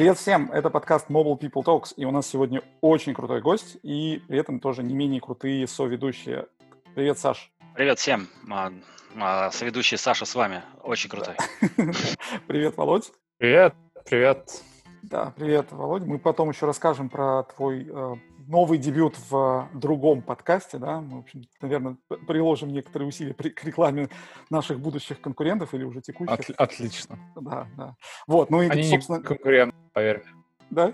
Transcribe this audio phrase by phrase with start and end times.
[0.00, 4.22] Привет всем, это подкаст Mobile People Talks, и у нас сегодня очень крутой гость, и
[4.28, 6.46] при этом тоже не менее крутые соведущие.
[6.94, 7.52] Привет, Саш.
[7.74, 8.72] Привет всем, а,
[9.20, 11.34] а, соведущий Саша с вами, очень крутой.
[12.46, 13.12] Привет, Володь.
[13.36, 13.74] Привет,
[14.08, 14.62] привет.
[15.02, 16.04] Да, привет, Володь.
[16.04, 18.14] Мы потом еще расскажем про твой э,
[18.50, 21.00] новый дебют в другом подкасте, да.
[21.00, 24.08] Мы, в общем, наверное, приложим некоторые усилия при, к рекламе
[24.50, 26.50] наших будущих конкурентов или уже текущих.
[26.50, 27.18] От, отлично.
[27.36, 27.96] Да, да.
[28.26, 29.18] Вот, ну и, Они собственно...
[29.18, 30.24] не конкуренты, поверь
[30.70, 30.92] Да?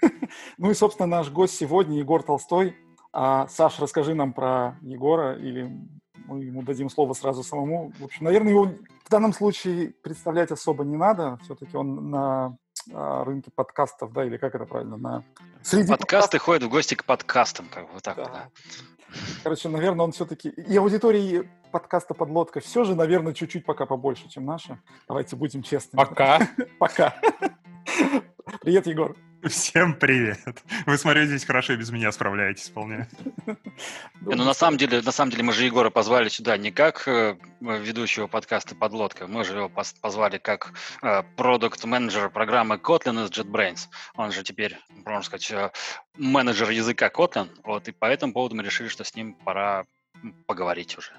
[0.58, 2.74] ну и, собственно, наш гость сегодня Егор Толстой.
[3.12, 5.70] А, Саш, расскажи нам про Егора или
[6.26, 7.92] мы ему дадим слово сразу самому.
[7.98, 8.64] В общем, наверное, его
[9.04, 11.38] в данном случае представлять особо не надо.
[11.42, 12.56] Все-таки он на
[12.92, 14.96] рынке подкастов, да, или как это правильно?
[14.96, 15.24] На...
[15.62, 16.42] Среди Подкасты подкастов...
[16.42, 18.16] ходят в гости к подкастам, как вот так.
[18.16, 18.24] Да.
[18.24, 18.48] Да.
[19.42, 20.48] Короче, наверное, он все-таки...
[20.48, 24.78] И аудитории подкаста «Подлодка» все же, наверное, чуть-чуть пока побольше, чем наша.
[25.08, 26.04] Давайте будем честными.
[26.04, 26.40] Пока.
[26.78, 27.14] Пока.
[28.60, 29.16] Привет, Егор.
[29.48, 30.62] Всем привет.
[30.86, 33.08] Вы, смотрю, здесь хорошо и без меня справляетесь вполне.
[34.22, 37.36] Ну, на самом деле, на самом деле мы же Егора позвали сюда не как э,
[37.60, 39.70] ведущего подкаста «Подлодка», мы же его
[40.00, 43.88] позвали как э, продукт-менеджера программы Kotlin из JetBrains.
[44.16, 45.70] Он же теперь, можно сказать, э,
[46.16, 49.84] менеджер языка Kotlin, вот, и по этому поводу мы решили, что с ним пора
[50.46, 51.12] поговорить уже.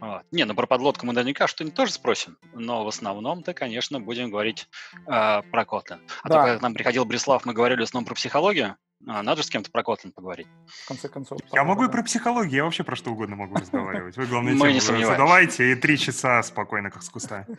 [0.00, 0.22] Вот.
[0.30, 4.68] Не, ну про подлодку мы наверняка что-нибудь тоже спросим, но в основном-то, конечно, будем говорить
[5.06, 6.00] э, про Kotlin.
[6.22, 6.34] А да.
[6.34, 9.46] то, когда к нам приходил Брислав, мы говорили в основном про психологию, а, надо же
[9.46, 10.46] с кем-то про Kotlin поговорить.
[10.66, 11.38] В конце концов.
[11.52, 14.16] Я могу и про психологию, я вообще про что угодно могу разговаривать.
[14.16, 17.46] Вы, главное, Мы не задавайте и три часа спокойно, как с куста.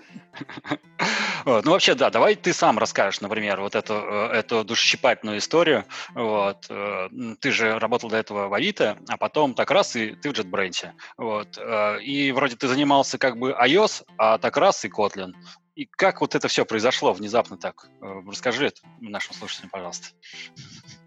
[1.45, 1.65] Вот.
[1.65, 5.83] Ну, вообще, да, давай ты сам расскажешь, например, вот эту, э, эту душесчипательную историю.
[6.15, 6.67] Вот.
[6.69, 7.09] Э,
[7.41, 10.91] ты же работал до этого в Авито, а потом так раз и ты в JetBrains.
[11.17, 11.57] Вот.
[11.57, 15.33] Э, и вроде ты занимался как бы iOS, а так раз и Kotlin.
[15.75, 17.87] И как вот это все произошло внезапно так?
[17.99, 20.09] Расскажи это нашим слушателям, пожалуйста.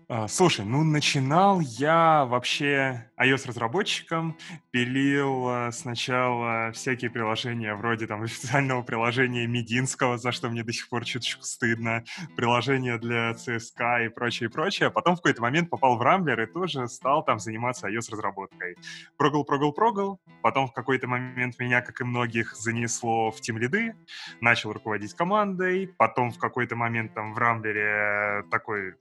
[0.08, 4.38] А, слушай, ну начинал я вообще iOS-разработчиком,
[4.70, 10.88] пилил а, сначала всякие приложения вроде там официального приложения Мединского, за что мне до сих
[10.88, 12.04] пор чуточку стыдно,
[12.36, 14.86] приложения для CSK и прочее, прочее.
[14.86, 18.76] А потом в какой-то момент попал в Рамблер и тоже стал там заниматься iOS-разработкой.
[19.16, 20.20] Прогал, прогал, прогал.
[20.40, 23.96] Потом в какой-то момент меня, как и многих, занесло в тим лиды,
[24.40, 25.92] начал руководить командой.
[25.98, 28.94] Потом в какой-то момент там в Рамблере такой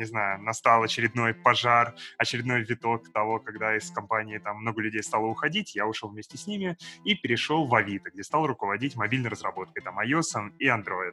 [0.00, 5.26] не знаю, настал очередной пожар, очередной виток того, когда из компании там много людей стало
[5.26, 9.82] уходить, я ушел вместе с ними и перешел в Авито, где стал руководить мобильной разработкой,
[9.82, 11.12] там, iOS и Android.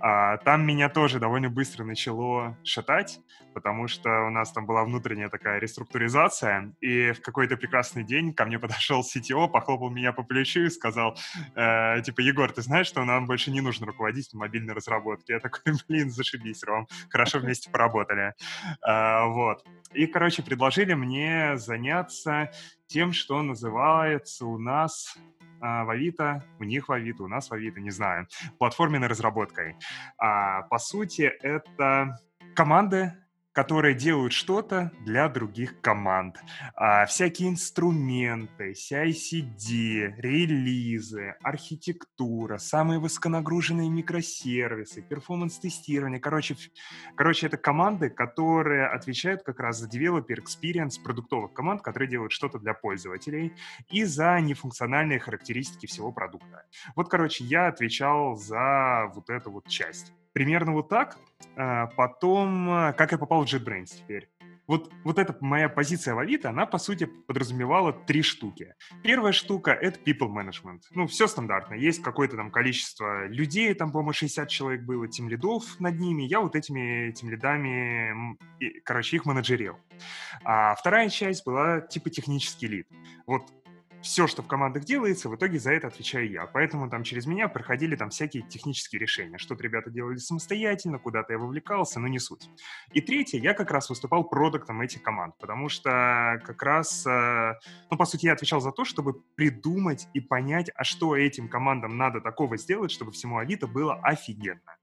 [0.00, 3.20] А, там меня тоже довольно быстро начало шатать,
[3.54, 8.44] потому что у нас там была внутренняя такая реструктуризация, и в какой-то прекрасный день ко
[8.44, 11.16] мне подошел CTO, похлопал меня по плечу и сказал,
[11.54, 15.34] э, типа, Егор, ты знаешь, что нам больше не нужно руководить мобильной разработкой?
[15.34, 18.34] Я такой, блин, зашибись, Ром, хорошо вместе поработать работали.
[18.82, 19.64] А, вот.
[19.92, 22.50] И, короче, предложили мне заняться
[22.86, 25.16] тем, что называется у нас
[25.60, 28.26] а, в Авито, у них в Авито, у нас в Авито, не знаю,
[28.58, 29.76] платформенной разработкой.
[30.18, 32.18] А, по сути, это
[32.54, 33.12] команды,
[33.52, 36.36] которые делают что-то для других команд.
[36.74, 46.20] А, всякие инструменты, CICD, релизы, архитектура, самые высоконагруженные микросервисы, перформанс-тестирование.
[46.20, 46.56] Короче,
[47.16, 52.58] короче, это команды, которые отвечают как раз за developer experience продуктовых команд, которые делают что-то
[52.58, 53.52] для пользователей
[53.90, 56.64] и за нефункциональные характеристики всего продукта.
[56.94, 60.12] Вот, короче, я отвечал за вот эту вот часть.
[60.32, 61.18] Примерно вот так.
[61.56, 64.28] А, потом, а, как я попал в JetBrains теперь.
[64.70, 68.76] Вот, вот эта моя позиция в Авито, она, по сути, подразумевала три штуки.
[69.02, 70.82] Первая штука— это people management.
[70.92, 71.74] Ну, все стандартно.
[71.74, 76.22] Есть какое-то там количество людей, там, по-моему, 60 человек было, тем лидов над ними.
[76.22, 78.38] Я вот этими тем лидами,
[78.84, 79.76] короче, их менеджерил.
[80.44, 82.86] А вторая часть была типа технический лид.
[83.26, 83.50] Вот
[84.02, 86.46] все, что в командах делается, в итоге за это отвечаю я.
[86.46, 89.38] Поэтому там через меня проходили там всякие технические решения.
[89.38, 92.48] Что-то ребята делали самостоятельно, куда-то я вовлекался, но не суть.
[92.92, 97.54] И третье, я как раз выступал продуктом этих команд, потому что как раз, э,
[97.90, 101.96] ну, по сути, я отвечал за то, чтобы придумать и понять, а что этим командам
[101.96, 104.76] надо такого сделать, чтобы всему Авито было офигенно.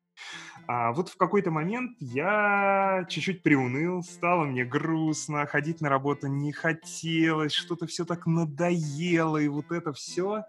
[0.68, 6.52] А вот в какой-то момент я чуть-чуть приуныл, стало мне грустно, ходить на работу не
[6.52, 10.44] хотелось, что-то все так надоело, и вот это все.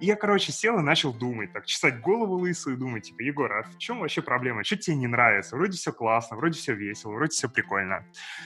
[0.00, 3.62] И я, короче, сел и начал думать, так, чесать голову лысую, думать, типа, Егор, а
[3.64, 4.62] в чем вообще проблема?
[4.62, 5.56] Что тебе не нравится?
[5.56, 8.04] Вроде все классно, вроде все весело, вроде все прикольно.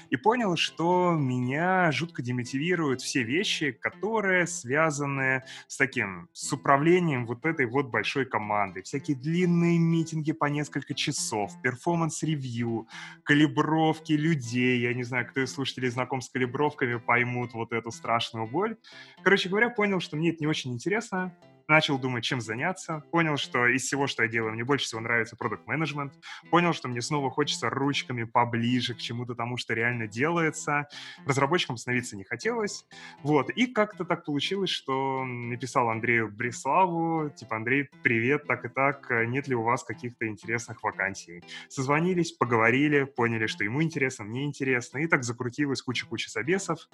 [0.08, 7.44] И понял, что меня жутко демотивируют все вещи, которые связаны с таким, с управлением вот
[7.44, 8.82] этой вот большой командой.
[8.82, 12.88] Всякие длинные митинги по несколько часов, performance review,
[13.24, 14.80] калибровки людей.
[14.80, 18.78] Я не знаю, кто из слушателей знаком с калибровками, поймут вот эту страшную боль.
[19.22, 21.34] Короче говоря, понял, что мне это не очень интересно,
[21.68, 25.36] начал думать, чем заняться, понял, что из всего, что я делаю, мне больше всего нравится
[25.36, 26.12] продукт менеджмент
[26.50, 30.88] понял, что мне снова хочется ручками поближе к чему-то тому, что реально делается.
[31.26, 32.86] Разработчиком становиться не хотелось.
[33.22, 33.50] Вот.
[33.50, 39.48] И как-то так получилось, что написал Андрею Бреславу, типа, Андрей, привет, так и так, нет
[39.48, 41.42] ли у вас каких-то интересных вакансий?
[41.68, 46.88] Созвонились, поговорили, поняли, что ему интересно, мне интересно, и так закрутилась куча-куча собесов.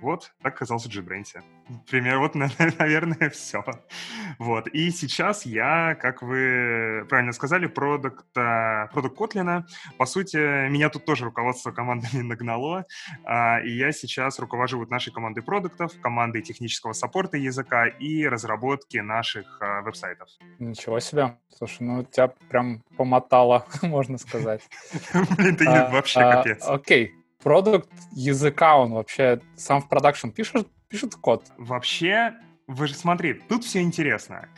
[0.00, 1.42] Вот, так оказался JetBrains.
[1.90, 2.34] Пример, вот,
[2.78, 3.64] наверное, все.
[4.38, 4.66] Вот.
[4.68, 9.64] И сейчас я, как вы правильно сказали, продукт, э, продукт Kotlin.
[9.98, 12.84] По сути, меня тут тоже руководство командами нагнало,
[13.24, 18.98] а, и я сейчас руковожу вот нашей командой продуктов, командой технического саппорта языка и разработки
[18.98, 20.28] наших э, веб-сайтов.
[20.58, 21.36] Ничего себе.
[21.56, 24.62] Слушай, ну тебя прям помотало, можно сказать.
[25.36, 26.66] Блин, ты а, вообще а, капец.
[26.66, 27.14] Окей.
[27.42, 31.46] Продукт языка, он вообще сам в продакшн пишет, пишет код?
[31.56, 32.34] Вообще,
[32.70, 34.48] вы же смотри, тут все интересно.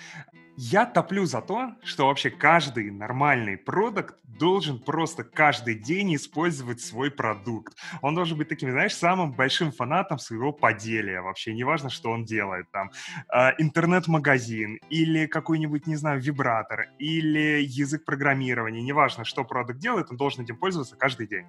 [0.56, 7.11] Я топлю за то, что вообще каждый нормальный продукт должен просто каждый день использовать свой
[7.11, 7.75] продукт.
[8.03, 11.55] Он должен быть таким, знаешь, самым большим фанатом своего поделия вообще.
[11.55, 12.91] Неважно, что он делает там.
[13.35, 18.82] Э, интернет-магазин или какой-нибудь, не знаю, вибратор или язык программирования.
[18.82, 21.47] Неважно, что продукт делает, он должен этим пользоваться каждый день.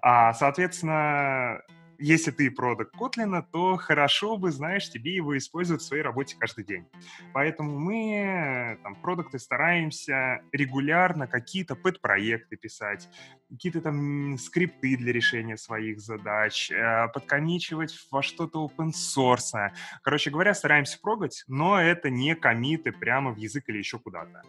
[0.00, 1.60] А, соответственно,
[1.98, 6.64] если ты продукт Kotlin, то хорошо бы, знаешь, тебе его использовать в своей работе каждый
[6.64, 6.86] день.
[7.32, 13.08] Поэтому мы, там, продукты стараемся регулярно какие-то пэт-проекты писать,
[13.50, 19.70] какие-то там скрипты для решения своих задач, э, подкомичивать во что-то open source.
[20.02, 24.42] Короче говоря, стараемся прогать, но это не комиты прямо в язык или еще куда-то.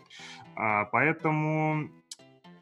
[0.55, 1.89] А, поэтому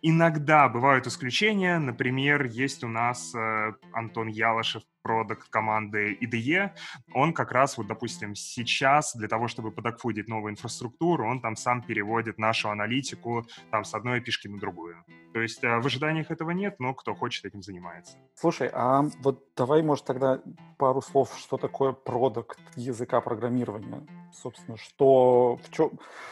[0.01, 1.79] Иногда бывают исключения.
[1.79, 6.71] Например, есть у нас э, Антон Ялышев, продукт команды IDE,
[7.13, 11.81] он как раз, вот, допустим, сейчас для того, чтобы подокфудить новую инфраструктуру, он там сам
[11.81, 14.97] переводит нашу аналитику там с одной пишки на другую.
[15.33, 18.17] То есть э, в ожиданиях этого нет, но кто хочет, этим занимается.
[18.35, 20.41] Слушай, а вот давай, может, тогда
[20.77, 24.05] пару слов, что такое продукт языка программирования?
[24.33, 25.91] Собственно, что, в чем,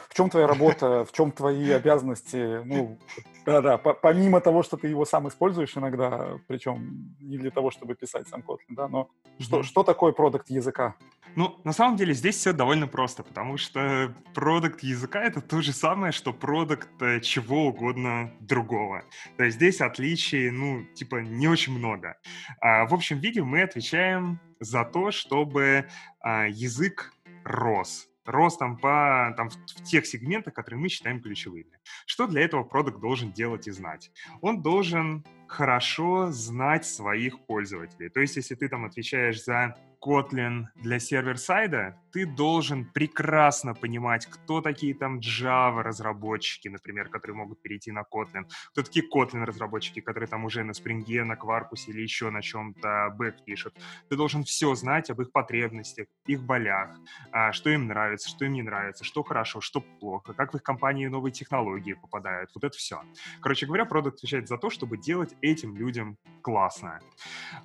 [0.10, 2.62] в чем твоя работа, в чем твои обязанности?
[2.66, 3.00] Ну,
[3.46, 8.28] да-да, помимо того, что ты его сам используешь иногда, причем не для того, чтобы писать
[8.28, 9.44] сам код, да, но mm-hmm.
[9.44, 10.96] что, что такое продукт языка?
[11.36, 15.74] Ну, на самом деле здесь все довольно просто, потому что продукт языка— это то же
[15.74, 19.04] самое, что продукт э, чего угодно другого.
[19.38, 22.18] То есть здесь отличий, ну, типа, не очень много.
[22.62, 25.88] А, в общем виде мы отвечаем за то, чтобы
[26.22, 27.14] а, язык
[27.44, 31.80] рос, ростом по, там, в, тех сегментах, которые мы считаем ключевыми.
[32.06, 34.12] Что для этого продукт должен делать и знать?
[34.42, 38.10] Он должен хорошо знать своих пользователей.
[38.10, 44.62] То есть, если ты там отвечаешь за Kotlin для сервер-сайда, ты должен прекрасно понимать, кто
[44.62, 50.28] такие там Java разработчики, например, которые могут перейти на Kotlin, кто такие Kotlin разработчики, которые
[50.28, 53.78] там уже на Spring, на Quarkus или еще на чем-то бэк пишут.
[54.10, 56.96] Ты должен все знать об их потребностях, их болях,
[57.32, 60.64] а, что им нравится, что им не нравится, что хорошо, что плохо, как в их
[60.64, 62.50] компании новые технологии попадают.
[62.56, 63.02] Вот это все.
[63.42, 67.00] Короче говоря, продукт отвечает за то, чтобы делать этим людям классно.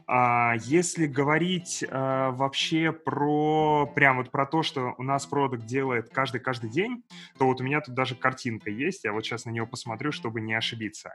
[0.07, 6.11] А, если говорить а, вообще про прям вот про то, что у нас продукт делает
[6.11, 7.03] каждый каждый день,
[7.39, 10.41] то вот у меня тут даже картинка есть, я вот сейчас на нее посмотрю, чтобы
[10.41, 11.13] не ошибиться.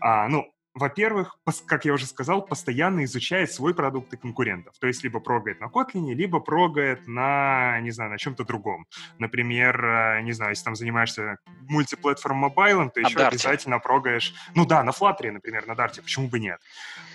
[0.00, 4.78] А, ну, во-первых, как я уже сказал, постоянно изучает свой продукт и конкурентов.
[4.78, 8.86] То есть либо прогает на Kotlin, либо прогает на, не знаю, на чем-то другом.
[9.18, 14.34] Например, э, не знаю, если там занимаешься мультиплатформ мобайлом, то еще обязательно прогаешь...
[14.54, 16.60] Ну да, на Flutter, например, на Dart, почему бы нет?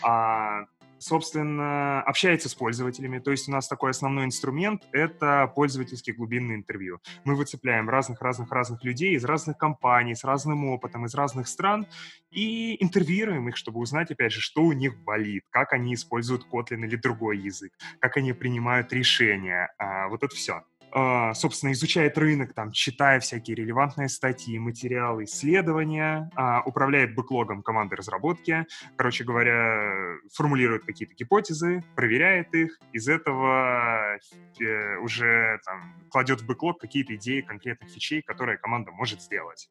[0.02, 0.66] А,
[1.02, 3.20] собственно, общается с пользователями.
[3.20, 7.00] То есть у нас такой основной инструмент— это пользовательские глубинные интервью.
[7.26, 11.88] Мы выцепляем разных-разных-разных людей из разных компаний, с разным опытом, из разных стран,
[12.30, 16.86] и интервьюируем их, чтобы узнать, опять же, что у них болит, как они используют Kotlin
[16.86, 19.74] или другой язык, как они принимают решения.
[19.80, 20.64] А, вот это все.
[20.94, 27.96] Э, собственно, изучает рынок, там, читая всякие релевантные статьи, материалы, исследования, э, управляет бэклогом команды
[27.96, 28.66] разработки,
[28.98, 34.18] короче говоря, формулирует какие-то гипотезы, проверяет их, из этого
[34.60, 39.70] э, уже там, кладет в бэклог какие-то идеи конкретных фичей, которые команда может сделать.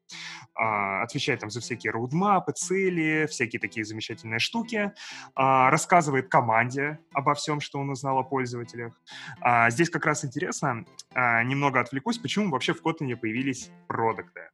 [0.59, 4.91] Э, отвечает там за всякие роудмапы, цели, всякие такие замечательные штуки,
[5.35, 8.93] рассказывает команде обо всем, что он узнал о пользователях.
[9.41, 14.49] А, здесь как раз интересно, а, немного отвлекусь, почему вообще в Kotlin появились продукты.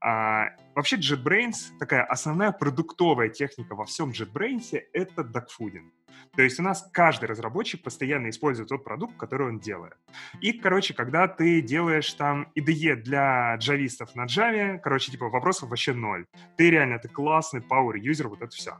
[0.00, 5.90] А, вообще JetBrains, такая основная продуктовая техника во всем JetBrains— это dogfooding.
[6.36, 9.96] То есть у нас каждый разработчик постоянно использует тот продукт, который он делает.
[10.40, 15.92] И, короче, когда ты делаешь там IDE для джавистов на Java, короче, типа вопросов вообще
[15.94, 16.26] ноль.
[16.56, 18.76] Ты реально, ты классный power юзер, вот это все.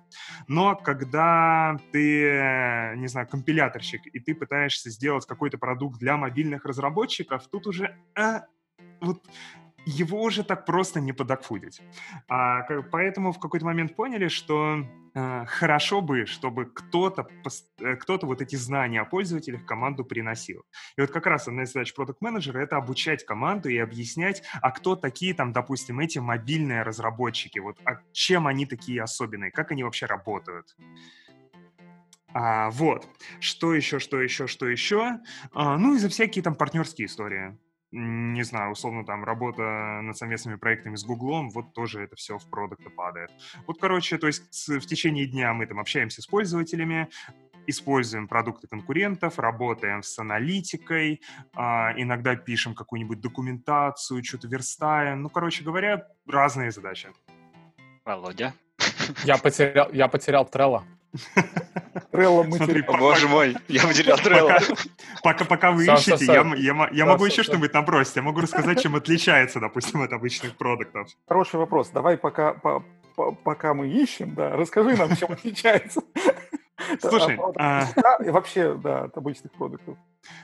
[0.47, 7.18] Но когда ты, не знаю, компиляторщик, и ты пытаешься сделать какой-то продукт для мобильных разработчиков,
[7.25, 8.41] тут уже э,
[9.01, 9.23] вот
[9.87, 11.81] его уже так просто не подокфудить.
[12.29, 14.85] А, поэтому в какой-то момент поняли, что
[15.15, 17.27] а, хорошо бы, чтобы кто-то
[17.81, 20.65] э, кто вот эти знания о пользователях команду приносил.
[20.97, 24.71] И вот как раз одна из задач продукт менеджера это обучать команду и объяснять, а
[24.71, 29.85] кто такие там, допустим, эти мобильные разработчики, вот а чем они такие особенные, как они
[29.85, 30.77] вообще работают.
[32.41, 33.09] А, вот.
[33.41, 35.19] Что еще, что еще, что еще?
[35.53, 37.59] А, ну и за всякие там партнерские истории
[37.91, 39.63] не знаю, условно, там, работа
[40.03, 43.31] над совместными проектами с Гуглом, вот тоже это все в продукты падает.
[43.67, 47.09] Вот, короче, то есть в течение дня мы там общаемся с пользователями,
[47.67, 51.23] используем продукты конкурентов, работаем с аналитикой,
[51.55, 55.23] а, иногда пишем какую-нибудь документацию, что-то верстаем.
[55.23, 57.09] Ну, короче говоря, разные задачи.
[58.05, 58.53] Володя?
[59.25, 60.85] Я потерял, я потерял Трелло.
[62.13, 64.59] Трелло мы Смотри, О, боже мой, я потерял Трелло.
[65.23, 68.17] Пока, пока вы ищете, я, я, я могу еще что-нибудь набросить.
[68.17, 71.09] Я могу рассказать, чем отличается, допустим, от обычных продуктов.
[71.27, 71.91] Хороший вопрос.
[71.91, 72.85] Давай пока, по,
[73.17, 76.03] по, пока мы ищем, да, расскажи нам, чем отличается.
[77.01, 77.87] Слушай, а...
[78.31, 79.97] вообще, да, от обычных продуктов.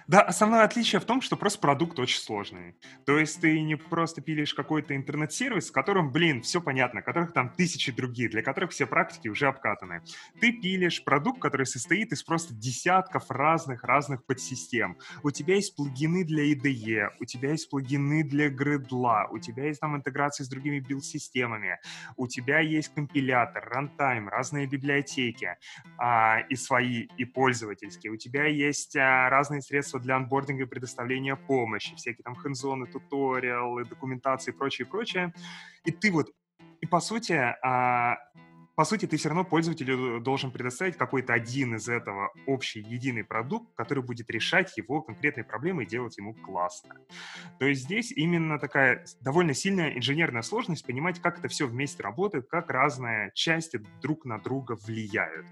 [0.07, 2.77] Да, основное отличие в том, что просто продукт очень сложный.
[3.07, 7.51] То есть ты не просто пилишь какой-то интернет-сервис, в котором, блин, все понятно, которых там
[7.51, 10.03] тысячи других, для которых все практики уже обкатаны.
[10.41, 14.99] Ты пилишь продукт, который состоит из просто десятков разных-разных подсистем.
[15.23, 19.81] У тебя есть плагины для IDE, у тебя есть плагины для Gradle, у тебя есть
[19.81, 21.79] там интеграция с другими билд-системами,
[22.17, 25.57] у тебя есть компилятор, рантайм, разные библиотеки
[25.99, 28.13] а, и свои, и пользовательские.
[28.13, 33.85] У тебя есть а, разные средства для анбординга и предоставления помощи, всякие там хендзоны, туториалы,
[33.85, 35.33] документации и прочее, прочее.
[35.85, 36.33] И ты вот,
[36.81, 38.17] и по сути, а,
[38.77, 43.75] по сути, ты все равно пользователю должен предоставить какой-то один из этого общий, единый продукт,
[43.77, 46.97] который будет решать его конкретные проблемы и делать ему классно.
[47.59, 52.49] То есть здесь именно такая довольно сильная инженерная сложность понимать, как это все вместе работает,
[52.49, 55.47] как разные части друг на друга влияют.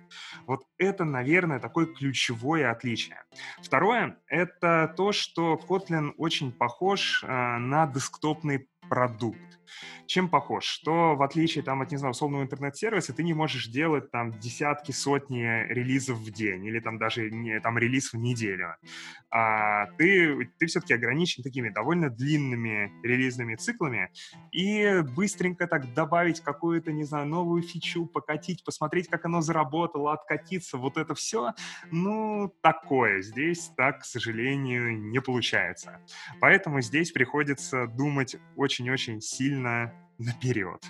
[0.47, 3.23] Вот это, наверное, такое ключевое отличие.
[3.63, 9.62] Второе— это то, что Kotlin очень похож э, на десктопный продукт.
[10.07, 10.65] Чем похож?
[10.65, 14.93] Что в отличие там, от, не знаю, условного интернет-сервиса, ты не можешь делать там десятки,
[14.93, 18.77] сотни релизов в день или там даже не, там релиз в неделю.
[19.31, 24.11] А ты, ты все-таки ограничен такими довольно длинными релизными циклами
[24.51, 30.77] и быстренько так добавить какую-то, не знаю, новую фичу, покатить, посмотреть, как оно заработало, откатиться,
[30.77, 31.53] вот это все,
[31.91, 33.23] ну, такое.
[33.23, 36.01] Здесь так, к сожалению, не получается.
[36.41, 39.62] Поэтому здесь приходится думать очень-очень сильно
[40.19, 40.81] наперед.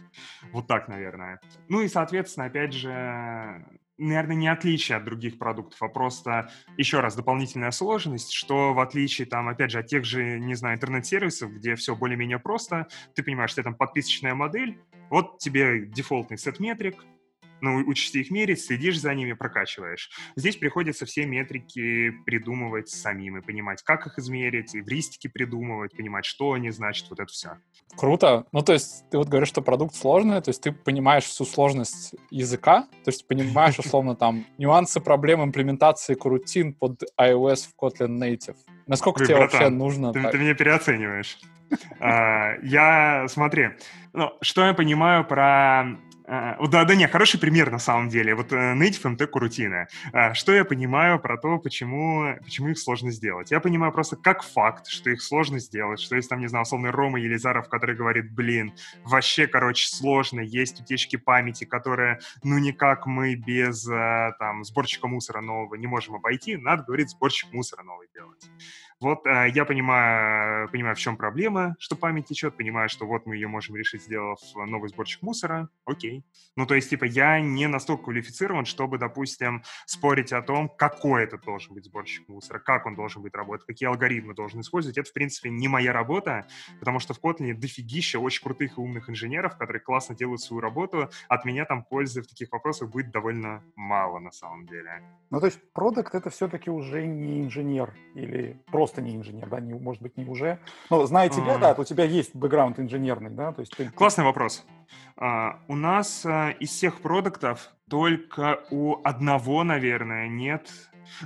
[0.52, 1.40] Вот так, наверное.
[1.68, 3.64] Ну и, соответственно, опять же,
[3.98, 9.26] наверное, не отличие от других продуктов, а просто, еще раз, дополнительная сложность, что в отличие,
[9.26, 13.50] там, опять же, от тех же, не знаю, интернет-сервисов, где все более-менее просто, ты понимаешь,
[13.50, 14.78] что там подписочная модель,
[15.10, 17.04] вот тебе дефолтный сет метрик,
[17.62, 20.10] ну, учишься их мерить, следишь за ними, прокачиваешь.
[20.36, 26.52] Здесь приходится все метрики придумывать самим и понимать, как их измерить, эвристики придумывать, понимать, что
[26.52, 27.58] они значат, вот это все.
[27.96, 28.46] Круто.
[28.52, 32.14] Ну, то есть ты вот говоришь, что продукт сложный, то есть ты понимаешь всю сложность
[32.30, 38.56] языка, то есть понимаешь, условно, там, нюансы проблем имплементации крутин под iOS в Kotlin Native.
[38.88, 40.12] Насколько Ой, тебе братан, вообще нужно?
[40.12, 41.38] Ты, ты меня переоцениваешь.
[42.00, 43.70] А, я, смотри,
[44.12, 48.34] ну, что я понимаю про да, да, не, хороший пример на самом деле.
[48.34, 49.88] Вот э, Native MT курутины.
[50.12, 53.50] А, что я понимаю про то, почему, почему их сложно сделать?
[53.50, 56.90] Я понимаю просто как факт, что их сложно сделать, что есть там, не знаю, условный
[56.90, 58.72] Рома Елизаров, который говорит, блин,
[59.04, 65.40] вообще, короче, сложно, есть утечки памяти, которые, ну, никак мы без, э, там, сборщика мусора
[65.40, 68.50] нового не можем обойти, надо, говорит, сборщик мусора новый делать.
[69.02, 73.34] Вот э, я понимаю, понимаю, в чем проблема, что память течет, понимаю, что вот мы
[73.34, 76.11] ее можем решить, сделав новый сборщик мусора, окей.
[76.56, 81.38] Ну, то есть, типа, я не настолько квалифицирован, чтобы, допустим, спорить о том, какой это
[81.38, 84.98] должен быть сборщик мусора, как он должен быть работать, какие алгоритмы должен использовать.
[84.98, 86.46] Это, в принципе, не моя работа,
[86.78, 91.08] потому что в Kotlin дофигища очень крутых и умных инженеров, которые классно делают свою работу.
[91.28, 95.02] От меня там пользы в таких вопросах будет довольно мало, на самом деле.
[95.30, 99.74] Ну, то есть, продукт— это все-таки уже не инженер или просто не инженер, да, не,
[99.74, 100.58] может быть, не уже.
[100.90, 101.60] Но зная тебя, мм.
[101.60, 103.90] да, у тебя есть бэкграунд инженерный, да, то есть ты...
[103.90, 104.64] Классный вопрос.
[105.16, 110.70] Э, у нас э, из всех продуктов только у одного, наверное, нет.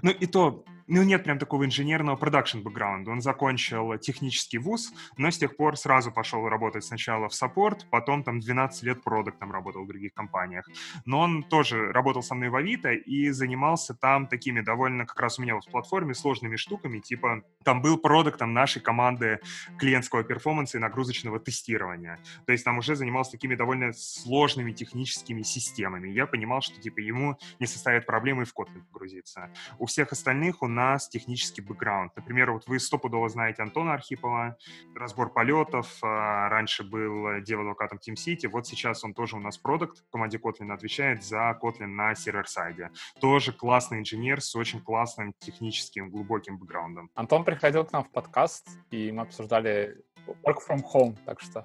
[0.02, 3.10] Ну и то ну, нет прям такого инженерного production бэкграунда.
[3.10, 8.22] Он закончил технический вуз, но с тех пор сразу пошел работать сначала в support, потом
[8.22, 10.68] там 12 лет продуктом работал в других компаниях.
[11.04, 15.38] Но он тоже работал со мной в Авито и занимался там такими довольно, как раз
[15.38, 19.40] у меня в платформе, сложными штуками, типа там был продуктом нашей команды
[19.78, 22.20] клиентского перформанса и нагрузочного тестирования.
[22.46, 26.10] То есть там уже занимался такими довольно сложными техническими системами.
[26.10, 29.50] Я понимал, что типа ему не составит проблемы в Kotlin погрузиться.
[29.78, 32.14] У всех остальных он нас технический бэкграунд.
[32.16, 34.56] Например, вот вы стопудово знаете Антона Архипова,
[34.94, 39.98] разбор полетов, а, раньше был дев-адвокатом Team City, вот сейчас он тоже у нас продукт
[39.98, 42.90] в команде Kotlin отвечает за Kotlin на сервер-сайде.
[43.20, 47.10] Тоже классный инженер с очень классным техническим глубоким бэкграундом.
[47.14, 49.96] Антон приходил к нам в подкаст, и мы обсуждали
[50.44, 51.64] work from home, так что...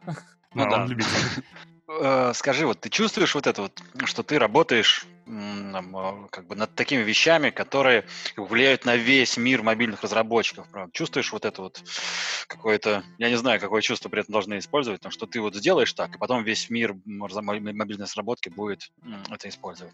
[0.53, 1.43] Ну, да, он любитель.
[1.99, 5.05] Э, скажи, вот ты чувствуешь вот это вот, что ты работаешь
[6.31, 10.67] как бы над такими вещами, которые влияют на весь мир мобильных разработчиков.
[10.91, 11.83] Чувствуешь вот это вот
[12.47, 15.93] какое-то, я не знаю, какое чувство при этом должны использовать, потому что ты вот сделаешь
[15.93, 18.91] так, и потом весь мир мобильной разработки будет
[19.29, 19.93] это использовать.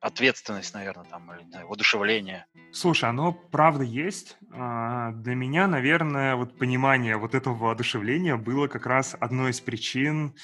[0.00, 2.44] Ответственность, наверное, там, или знаю, воодушевление.
[2.72, 4.36] Слушай, оно правда есть.
[4.52, 10.34] А, для меня, наверное, вот понимание вот этого воодушевления было как раз одной из причин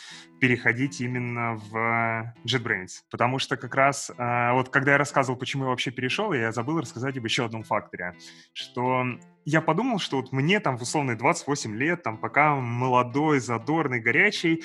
[0.40, 3.02] переходить именно в JetBrains.
[3.10, 6.80] Потому что как раз а, вот когда я рассказывал, почему я вообще перешел, я забыл
[6.80, 8.16] рассказать об еще одном факторе,
[8.52, 9.04] что
[9.44, 14.62] я подумал, что вот мне там в условные 28 лет, там пока молодой, задорный, горячий,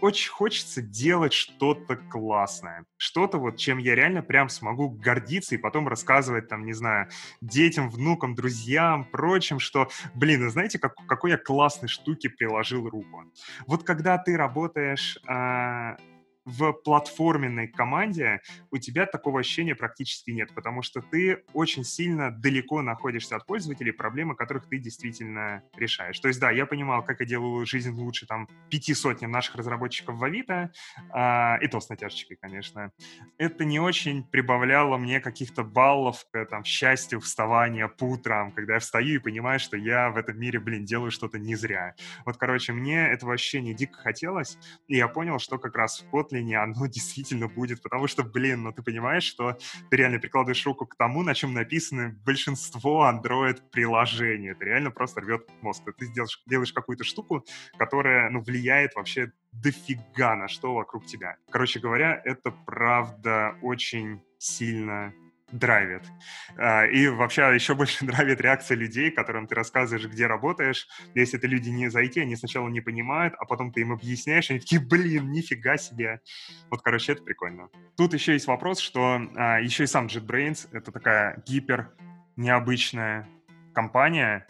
[0.00, 2.84] очень хочется делать что-то классное.
[2.96, 7.08] Что-то вот, чем я реально прям смогу гордиться и потом рассказывать там, не знаю,
[7.40, 13.24] детям, внукам, друзьям, прочим, что, блин, знаете, как, какой я классной штуки приложил руку.
[13.66, 15.96] Вот когда ты работаешь э,
[16.48, 22.80] в платформенной команде у тебя такого ощущения практически нет, потому что ты очень сильно далеко
[22.80, 26.18] находишься от пользователей, проблемы которых ты действительно решаешь.
[26.18, 30.16] То есть, да, я понимал, как я делаю жизнь лучше там пяти сотням наших разработчиков
[30.16, 30.72] в Авито,
[31.10, 32.92] а, и то с натяжечкой, конечно.
[33.36, 38.80] Это не очень прибавляло мне каких-то баллов к там, счастью вставания по утрам, когда я
[38.80, 41.94] встаю и понимаю, что я в этом мире, блин, делаю что-то не зря.
[42.24, 44.56] Вот, короче, мне этого ощущения дико хотелось,
[44.86, 48.62] и я понял, что как раз в Kotlin ли оно действительно будет, потому что, блин,
[48.62, 49.58] ну ты понимаешь, что
[49.90, 54.50] ты реально прикладываешь руку к тому, на чем написаны большинство Android-приложений.
[54.50, 55.82] Это реально просто рвет мозг.
[55.98, 57.44] Ты делаешь, делаешь какую-то штуку,
[57.76, 61.36] которая, ну, влияет вообще дофига на что вокруг тебя.
[61.50, 65.12] Короче говоря, это правда очень сильно
[65.52, 66.02] драйвит.
[66.56, 70.88] А, и вообще еще больше драйвит реакция людей, которым ты рассказываешь, где работаешь.
[71.14, 74.60] Если это люди не зайти, они сначала не понимают, а потом ты им объясняешь, они
[74.60, 76.20] такие, блин, нифига себе.
[76.70, 77.68] Вот, короче, это прикольно.
[77.96, 81.90] Тут еще есть вопрос, что а, еще и сам JetBrains— это такая гипер
[82.36, 83.28] необычная
[83.74, 84.46] компания,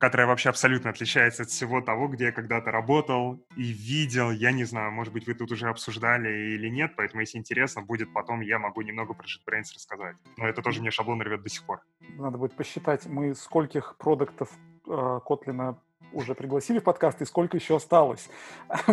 [0.00, 4.30] которая вообще абсолютно отличается от всего того, где я когда-то работал и видел.
[4.30, 8.10] Я не знаю, может быть, вы тут уже обсуждали или нет, поэтому, если интересно, будет
[8.14, 10.16] потом, я могу немного про JetBrains рассказать.
[10.38, 11.82] Но это тоже мне шаблон рвет до сих пор.
[12.16, 14.48] Надо будет посчитать, мы скольких продуктов
[14.88, 15.78] э, Котлина
[16.14, 18.30] уже пригласили в подкаст и сколько еще осталось.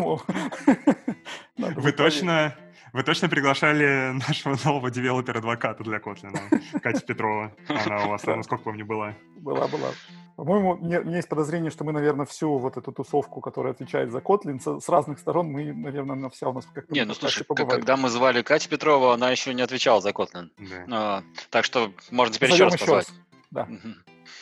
[1.57, 2.53] Вы точно,
[2.93, 6.39] вы точно приглашали нашего нового девелопера-адвоката для Котлина,
[6.81, 7.53] Катя Петрова.
[7.67, 9.13] Она у вас, насколько помню, была.
[9.37, 9.89] Была, была.
[10.35, 14.19] По-моему, у меня есть подозрение, что мы, наверное, всю вот эту тусовку, которая отвечает за
[14.19, 16.93] Kotlin, с разных сторон, мы, наверное, на вся у нас как-то...
[16.93, 20.49] Не, ну слушай, когда мы звали Катю Петрову, она еще не отвечала за Kotlin.
[20.57, 20.85] Да.
[20.91, 23.07] А, так что можно теперь еще раз позвать.
[23.07, 23.19] Раз.
[23.49, 23.63] Да.
[23.63, 23.95] Угу.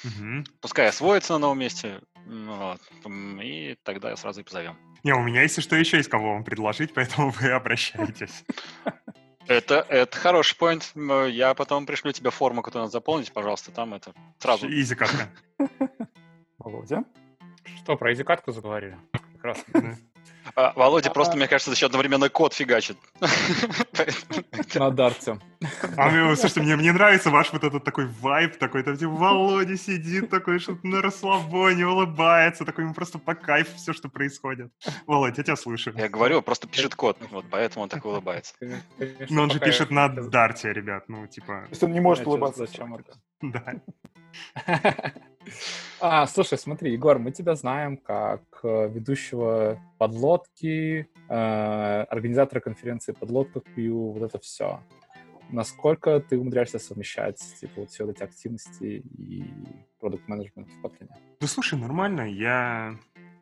[0.03, 0.43] Угу.
[0.59, 2.81] Пускай освоится на новом месте, вот,
[3.41, 4.77] и тогда сразу и позовем.
[5.05, 8.43] Не, у меня, если что, еще есть кого вам предложить, поэтому вы обращайтесь.
[9.45, 10.91] Это, это хороший поинт.
[11.29, 14.67] Я потом пришлю тебе форму, которую надо заполнить, пожалуйста, там это сразу.
[14.67, 15.29] Изи катка.
[16.57, 17.03] Володя?
[17.83, 18.97] Что, про изи-катку заговорили?
[19.45, 19.97] Прекрасно.
[20.55, 22.97] А, Володя просто, мне кажется, еще одновременно код фигачит.
[24.75, 25.39] На дарте.
[25.97, 29.75] А мне, слушайте, мне, мне нравится ваш вот этот такой вайб, такой, там, типа, Володя
[29.75, 34.71] сидит такой, что-то на расслабоне, улыбается, такой, ему просто по кайфу все, что происходит.
[35.07, 35.91] Володя, я тебя слышу.
[35.95, 38.53] Я говорю, просто пишет код, вот поэтому он так улыбается.
[39.29, 41.63] Но он же пишет на дарте, ребят, ну, типа...
[41.63, 42.67] То есть он не может улыбаться.
[42.67, 43.17] Зачем это?
[43.41, 43.73] Да.
[45.99, 51.33] А, слушай, смотри, Егор, мы тебя знаем как э, ведущего подлодки, э,
[52.09, 54.81] организатора конференции подлодка Q, вот это все.
[55.49, 59.45] Насколько ты умудряешься совмещать типа, вот все эти активности и
[59.99, 61.09] продукт-менеджмент в Kotlin?
[61.39, 62.21] Да слушай, нормально.
[62.21, 62.97] Я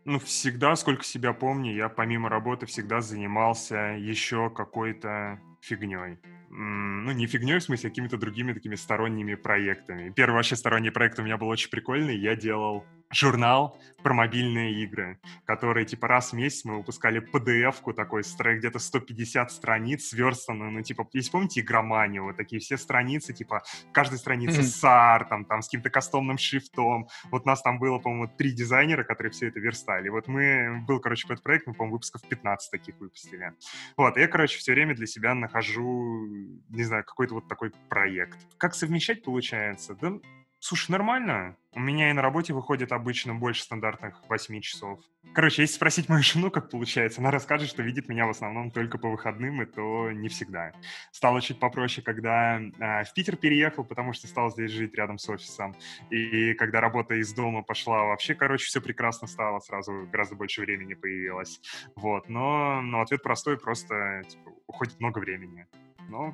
[0.06, 6.20] ну, всегда, сколько себя помню, я помимо работы всегда занимался еще какой-то фигней
[6.56, 10.12] ну, не фигней, в смысле, а какими-то другими такими сторонними проектами.
[10.12, 12.18] Первый вообще сторонний проект у меня был очень прикольный.
[12.18, 18.24] Я делал журнал про мобильные игры, который, типа, раз в месяц мы выпускали PDF-ку такой,
[18.24, 23.64] где-то 150 страниц, сверстанную, ну, типа, если помните игроманию, вот такие все страницы, типа,
[23.94, 24.80] каждой странице mm-hmm.
[24.80, 27.08] с артом, там, с каким-то кастомным шрифтом.
[27.32, 30.10] Вот нас там было, по-моему, три дизайнера, которые все это верстали.
[30.10, 33.54] Вот мы, был, короче, какой-то проект, мы, по-моему, выпусков 15 таких выпустили.
[33.96, 36.28] Вот, я, короче, все время для себя нахожу,
[36.70, 38.38] не знаю, какой-то вот такой проект.
[38.58, 39.96] Как совмещать получается?
[39.96, 40.20] Да
[40.66, 41.58] Слушай, нормально.
[41.74, 45.02] У меня и на работе выходит обычно больше стандартных 8 часов.
[45.34, 48.98] Короче, если спросить мою жену, как получается, она расскажет, что видит меня в основном только
[48.98, 50.72] по выходным, и то не всегда.
[51.12, 55.28] Стало чуть попроще, когда э, в Питер переехал, потому что стал здесь жить рядом с
[55.28, 55.76] офисом.
[56.10, 60.94] И когда работа из дома пошла, вообще, короче, все прекрасно стало, сразу гораздо больше времени
[60.94, 61.60] появилось.
[61.98, 65.68] Вот, но, но ответ простой, просто типа, уходит много времени.
[66.10, 66.34] Но...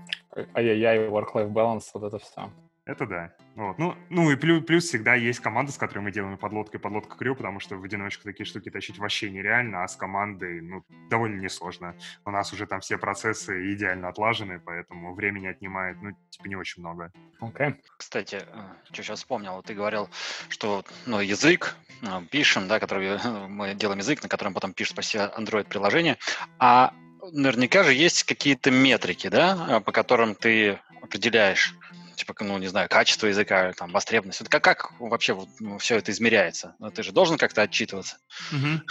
[0.54, 2.52] Ай-яй-яй, work-life balance, вот это все.
[2.90, 3.32] Это да.
[3.56, 3.78] Вот.
[3.78, 7.16] Ну, ну и плюс, плюс всегда есть команда, с которой мы делаем подлодка и подлодка
[7.16, 11.40] крю, потому что в одиночку такие штуки тащить вообще нереально, а с командой, ну, довольно
[11.40, 11.94] несложно.
[12.26, 16.82] У нас уже там все процессы идеально отлажены, поэтому времени отнимает, ну, типа, не очень
[16.82, 17.12] много.
[17.40, 17.68] Окей.
[17.68, 17.76] Okay.
[17.96, 20.10] Кстати, э, что сейчас вспомнил, ты говорил,
[20.48, 24.96] что, ну, язык э, пишем, да, который э, мы делаем язык, на котором потом пишут
[24.96, 26.18] почти Android-приложение,
[26.58, 26.92] а
[27.32, 31.76] наверняка же есть какие-то метрики, да, по которым ты определяешь,
[32.16, 34.48] типа, ну, не знаю, качество языка, там, востребованность.
[34.50, 36.76] Как, как вообще вот, ну, все это измеряется?
[36.80, 38.18] Ну, ты же должен как-то отчитываться.
[38.52, 38.82] Угу.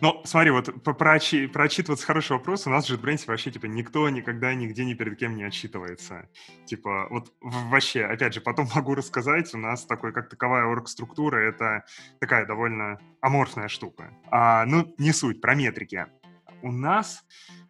[0.00, 2.66] Ну, смотри, вот про, про отчитываться хороший вопрос.
[2.66, 6.28] У нас в JetBrains вообще, типа, никто никогда нигде ни перед кем не отчитывается.
[6.66, 11.84] Типа, вот вообще, опять же, потом могу рассказать, у нас такой, как таковая орг-структура, это
[12.20, 14.12] такая довольно аморфная штука.
[14.30, 16.06] А, ну, не суть, про метрики.
[16.62, 17.24] У нас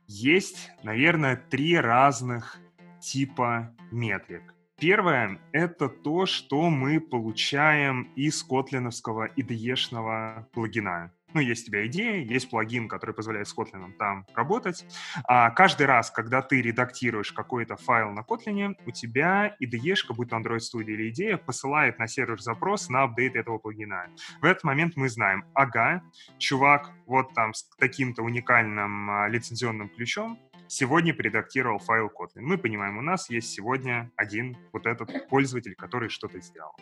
[0.09, 2.59] есть, наверное, три разных
[3.01, 4.55] типа метрик.
[4.81, 11.13] Первое— это то, что мы получаем из котлиновского IDE-шного плагина.
[11.35, 14.85] Ну, есть у тебя идея, есть плагин, который позволяет с Kotlin там работать.
[15.25, 20.37] А каждый раз, когда ты редактируешь какой-то файл на Kotlin, у тебя IDE, будь то
[20.37, 24.07] Android Studio или идея, посылает на сервер запрос на апдейт этого плагина.
[24.41, 26.03] В этот момент мы знаем, ага,
[26.39, 32.43] чувак вот там с таким-то уникальным а, лицензионным ключом сегодня предактировал файл Kotlin.
[32.43, 36.73] Мы понимаем, у нас есть сегодня один вот этот пользователь, который что-то сделал.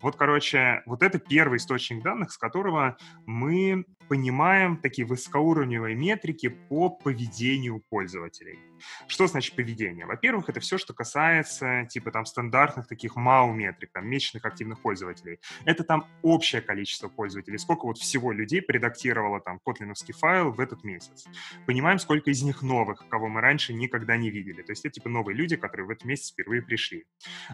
[0.00, 6.90] Вот, короче, вот это первый источник данных, с которого мы понимаем такие высокоуровневые метрики по
[6.90, 8.58] поведению пользователей.
[9.06, 10.04] Что значит поведение?
[10.04, 15.38] Во-первых, это все, что касается типа там стандартных таких MAU-метрик, там месячных активных пользователей.
[15.64, 20.82] Это там общее количество пользователей, сколько вот всего людей предактировало там котлиновский файл в этот
[20.82, 21.26] месяц.
[21.66, 24.62] Понимаем, сколько из них новых, кого мы раньше никогда не видели.
[24.62, 27.04] То есть это типа новые люди, которые в этот месяц впервые пришли.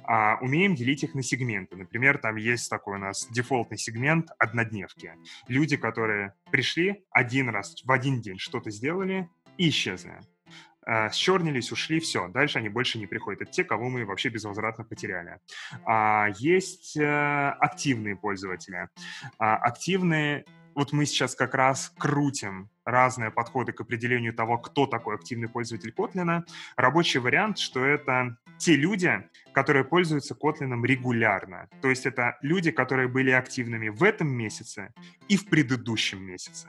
[0.04, 1.76] А, умеем делить их на сегменты.
[1.76, 5.12] Например, там есть такой у нас дефолтный сегмент однодневки.
[5.48, 10.20] Люди, которые пришли один раз в один день что-то сделали и исчезли
[10.86, 13.42] э, счернились, ушли, все, дальше они больше не приходят.
[13.42, 15.38] Это те, кого мы вообще безвозвратно потеряли.
[15.84, 18.88] А, есть э, активные пользователи.
[19.38, 20.44] А, активные,
[20.76, 25.92] вот мы сейчас как раз крутим разные подходы к определению того, кто такой активный пользователь
[25.96, 26.42] Kotlin.
[26.76, 31.68] Рабочий вариант, что это те люди, которые пользуются Kotlin регулярно.
[31.80, 34.92] То есть это люди, которые были активными в этом месяце
[35.28, 36.68] и в предыдущем месяце.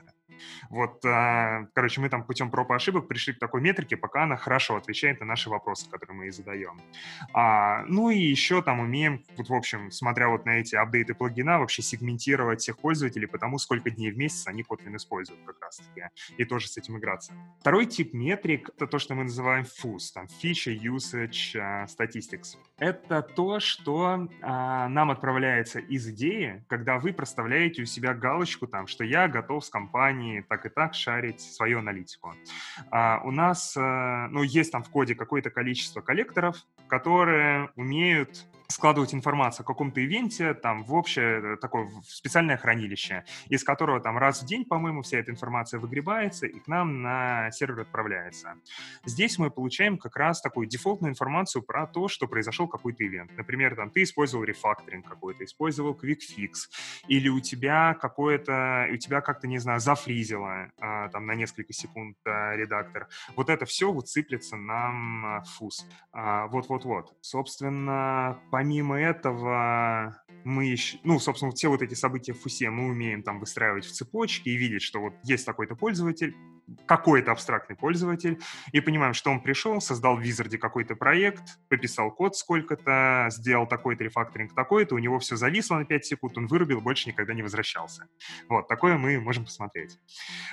[0.70, 4.36] Вот, а, короче, мы там путем проб и ошибок пришли к такой метрике, пока она
[4.36, 6.80] хорошо отвечает на наши вопросы, которые мы ей задаем.
[7.32, 11.58] А, ну и еще там умеем, вот в общем, смотря вот на эти апдейты плагина,
[11.58, 16.08] вообще сегментировать всех пользователей по тому, сколько дней в месяц они Kotlin используют как раз-таки,
[16.36, 17.32] и тоже с этим играться.
[17.60, 22.56] Второй тип метрик— это то, что мы называем FUS, там Feature Usage uh, Statistics.
[22.78, 28.86] Это то, что uh, нам отправляется из идеи, когда вы проставляете у себя галочку там,
[28.86, 32.34] что я готов с компанией так и так шарить свою аналитику.
[32.90, 36.56] Uh, у нас, uh, ну, есть там в коде какое-то количество коллекторов,
[36.88, 43.64] которые умеют складывать информацию о каком-то ивенте там в общее такое в специальное хранилище, из
[43.64, 47.80] которого там раз в день, по-моему, вся эта информация выгребается и к нам на сервер
[47.80, 48.56] отправляется.
[49.06, 53.34] Здесь мы получаем как раз такую дефолтную информацию про то, что произошел какой-то ивент.
[53.38, 56.18] Например, там ты использовал рефакторинг какой-то, использовал quick
[57.06, 62.16] или у тебя какое-то, у тебя как-то, не знаю, зафризило а, там на несколько секунд
[62.26, 63.08] а, редактор.
[63.34, 65.86] Вот это все вот сыплется нам а, фуз.
[66.12, 67.16] А, вот-вот-вот.
[67.22, 73.38] Собственно, помимо этого, мы ну, собственно, все вот эти события в ФУСе мы умеем там
[73.38, 76.34] выстраивать в цепочке и видеть, что вот есть такой-то пользователь,
[76.86, 78.40] какой-то абстрактный пользователь,
[78.72, 84.04] и понимаем, что он пришел, создал в Wizard какой-то проект, пописал код сколько-то, сделал такой-то
[84.04, 88.06] рефакторинг такой-то, у него все зависло на 5 секунд, он вырубил, больше никогда не возвращался.
[88.48, 89.98] Вот, такое мы можем посмотреть.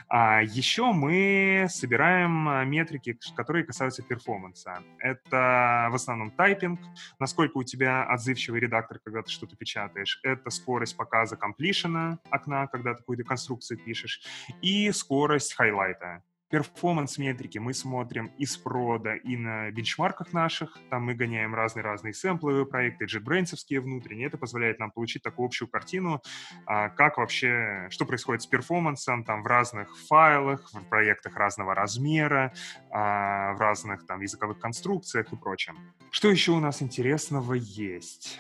[0.08, 4.84] А еще мы собираем а, метрики, которые касаются performance а.
[4.99, 6.80] Это в основном typing,
[7.19, 12.67] насколько у тебя отзывчивый редактор, когда ты что-то печатаешь, это скорость показа completion а окна,
[12.67, 14.21] когда ты какую-то конструкцию пишешь,
[14.62, 16.05] и скорость highlight
[16.50, 16.60] а.
[16.60, 20.78] Performance-метрики мы смотрим из прода, и на бенчмарках наших.
[20.89, 24.28] Там мы гоняем разные-разные сэмпловые проекты, JetBrains внутренние.
[24.28, 26.22] Это позволяет нам получить такую общую картину,
[26.65, 32.54] а, как вообще, что происходит с перформансом там в разных файлах, в проектах разного размера,
[32.91, 35.78] а, в разных там языковых конструкциях и прочем.
[36.12, 38.39] Что еще у нас интересного есть?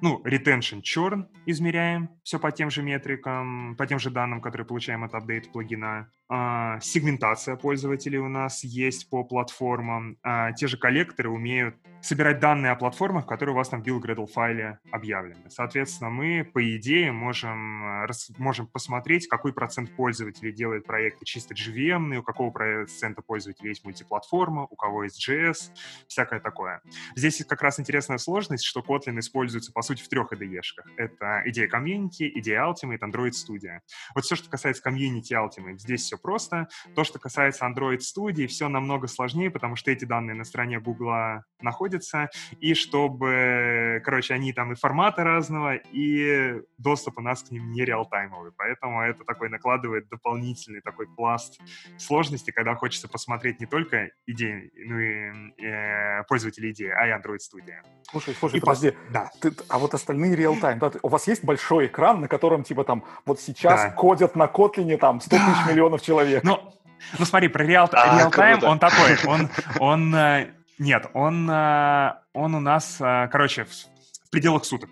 [0.00, 5.04] Ну, retention churn измеряем, все по тем же метрикам, по тем же данным, которые получаем
[5.04, 6.08] от апдейт плагина.
[6.28, 10.16] А, сегментация пользователей у нас есть по платформам.
[10.22, 14.02] А, те же коллекторы умеют собирать данные о платформах, которые у вас там в build
[14.02, 15.48] Gradle файле объявлены.
[15.48, 22.22] Соответственно, мы, по идее, можем, можем посмотреть, какой процент пользователей делает проекты чисто JVM, у
[22.22, 25.70] какого процента пользователей есть мультиплатформа, у кого есть JS,
[26.06, 26.82] всякое такое.
[27.16, 30.86] Здесь как раз интересная сложность, что Kotlin используется, по сути, в трех IDE-шках.
[30.96, 33.78] Это идея комьюнити, идея Ultimate, Android Studio.
[34.14, 36.68] Вот все, что касается комьюнити Ultimate, здесь все просто.
[36.94, 41.42] То, что касается Android Studio, все намного сложнее, потому что эти данные на стороне Google
[41.60, 47.70] находятся, и чтобы, короче, они там и формата разного, и доступ у нас к ним
[47.72, 48.52] не реалтаймовый.
[48.56, 51.60] Поэтому это такой накладывает дополнительный такой пласт
[51.98, 57.38] сложности, когда хочется посмотреть не только идеи, ну и э, пользователи идеи, а и Android
[57.38, 57.76] Studio.
[58.10, 58.90] Слушай, слушай, и подожди.
[58.90, 59.12] По...
[59.12, 59.30] Да.
[59.40, 63.02] Ты, а вот остальные реалтайм, да, у вас есть большой экран, на котором типа там
[63.26, 63.90] вот сейчас да.
[63.90, 65.44] кодят на Kotlin там 100 да.
[65.44, 66.44] тысяч миллионов человек?
[66.44, 66.60] Ну,
[67.18, 69.48] ну смотри, про реал-тайм он такой, он,
[69.80, 74.90] он, э, нет, он, э, он у нас, э, короче, в пределах суток.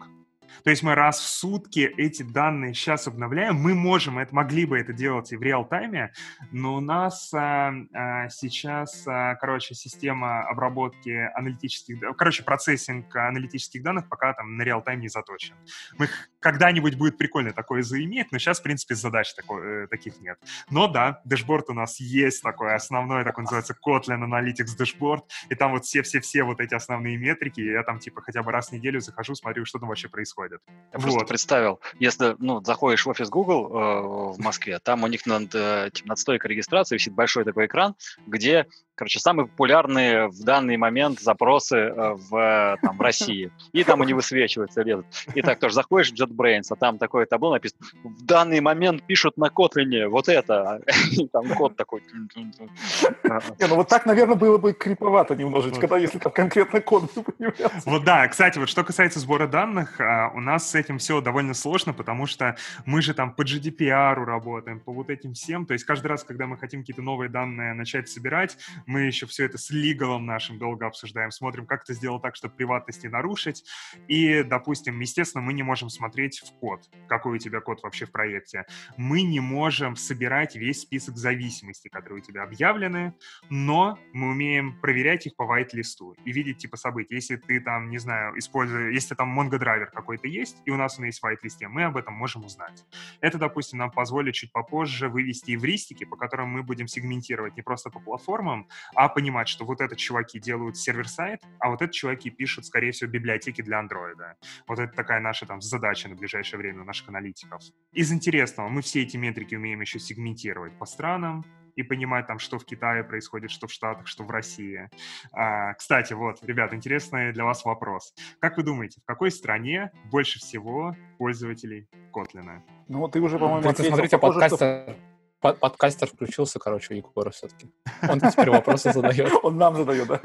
[0.64, 3.56] То есть мы раз в сутки эти данные сейчас обновляем.
[3.56, 6.12] Мы можем, это, могли бы это делать и в реал-тайме,
[6.50, 14.08] но у нас а, а, сейчас, а, короче, система обработки аналитических, короче, процессинг аналитических данных
[14.08, 15.54] пока там на реал-тайм не заточен.
[15.98, 16.08] Мы
[16.42, 20.38] когда-нибудь будет прикольно такое заиметь, но сейчас, в принципе, задач такой, э, таких нет.
[20.70, 25.72] Но да, дэшборд у нас есть такой основной, такой называется Kotlin Analytics Dashboard, и там
[25.72, 29.00] вот все-все-все вот эти основные метрики, и я там типа хотя бы раз в неделю
[29.00, 30.60] захожу, смотрю, что там вообще происходит.
[30.68, 31.02] Я вот.
[31.02, 35.54] просто представил, если ну, заходишь в офис Google э, в Москве, там у них над,
[35.54, 37.94] э, над стойкой регистрации висит большой такой экран,
[38.26, 43.50] где короче, самые популярные в данный момент запросы э, в, там, в России.
[43.72, 45.06] И там они высвечиваются, лезут.
[45.34, 49.46] И так тоже заходишь JetBrains, а там такое табло написано, в данный момент пишут на
[49.46, 50.80] Kotlin вот это.
[51.32, 52.02] Там код такой.
[52.12, 57.82] Не, ну вот так, наверное, было бы криповато немножечко, да, если там конкретно код появлялся.
[57.84, 61.54] Вот да, кстати, вот что касается сбора данных, а, у нас с этим все довольно
[61.54, 65.66] сложно, потому что мы же там по GDPR работаем, по вот этим всем.
[65.66, 69.44] То есть каждый раз, когда мы хотим какие-то новые данные начать собирать, Мы еще все
[69.44, 73.64] это с лигалом нашим долго обсуждаем, смотрим, как это сделать так, чтобы приватность не нарушить.
[74.08, 78.12] И, допустим, естественно, мы не можем смотреть в код, какой у тебя код вообще в
[78.12, 78.64] проекте.
[78.96, 83.14] Мы не можем собирать весь список зависимостей, которые у тебя объявлены,
[83.50, 87.14] но мы умеем проверять их по white-листу и видеть типа событий.
[87.14, 91.06] Если ты там, не знаю, используя, если там Mongo какой-то есть, и у нас он
[91.06, 92.84] есть в white-листе, мы об этом можем узнать.
[93.20, 97.90] Это, допустим, нам позволит чуть попозже вывести эвристики, по которым мы будем сегментировать не просто
[97.90, 102.66] по платформам, а понимать, что вот это чуваки делают сервер-сайт, а вот это чуваки пишут,
[102.66, 104.36] скорее всего, библиотеки для андроида.
[104.66, 107.62] Вот это такая наша там задача на ближайшее время у наших аналитиков.
[107.92, 111.44] Из интересного, мы все эти метрики умеем еще сегментировать по странам,
[111.76, 114.90] и понимать там, что в Китае происходит, что в Штатах, что в России.
[115.32, 118.14] А, кстати, вот, ребят, интересный для вас вопрос.
[118.40, 122.60] Как вы думаете, в какой стране больше всего пользователей Kotlin?
[122.88, 123.94] Ну, ты уже, по-моему, ответил.
[123.94, 124.96] Смотрите, Похоже, подкастер,
[125.40, 125.54] что...
[125.54, 127.70] подкастер включился, короче, у Егора все-таки.
[128.06, 129.32] Он теперь вопросы задает.
[129.42, 130.20] Он нам задает, да?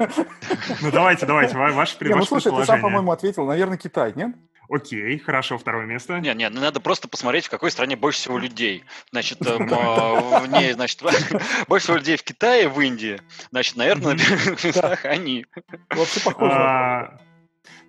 [0.82, 3.46] Ну, давайте, давайте, ваше Ну, слушай, ты сам, по-моему, ответил.
[3.46, 4.36] Наверное, Китай, нет?
[4.68, 6.18] Окей, хорошо, второе место.
[6.20, 8.84] Нет, нет, ну надо просто посмотреть, в какой стране больше всего людей.
[9.10, 11.02] Значит, эм, а, не, значит,
[11.68, 13.20] больше всего людей в Китае, в Индии.
[13.50, 15.46] Значит, наверное, на первых местах они.
[15.90, 17.18] Вообще похоже.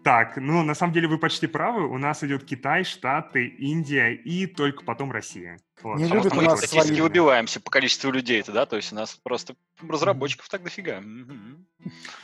[0.02, 1.88] А, так, ну, на самом деле вы почти правы.
[1.88, 5.60] У нас идет Китай, Штаты, Индия и только потом Россия.
[5.82, 5.98] Вот.
[5.98, 7.02] Не любят мы нас статистики свои...
[7.02, 8.66] выбиваемся по количеству людей-то, да?
[8.66, 9.56] То есть у нас просто
[9.88, 11.02] разработчиков так дофига.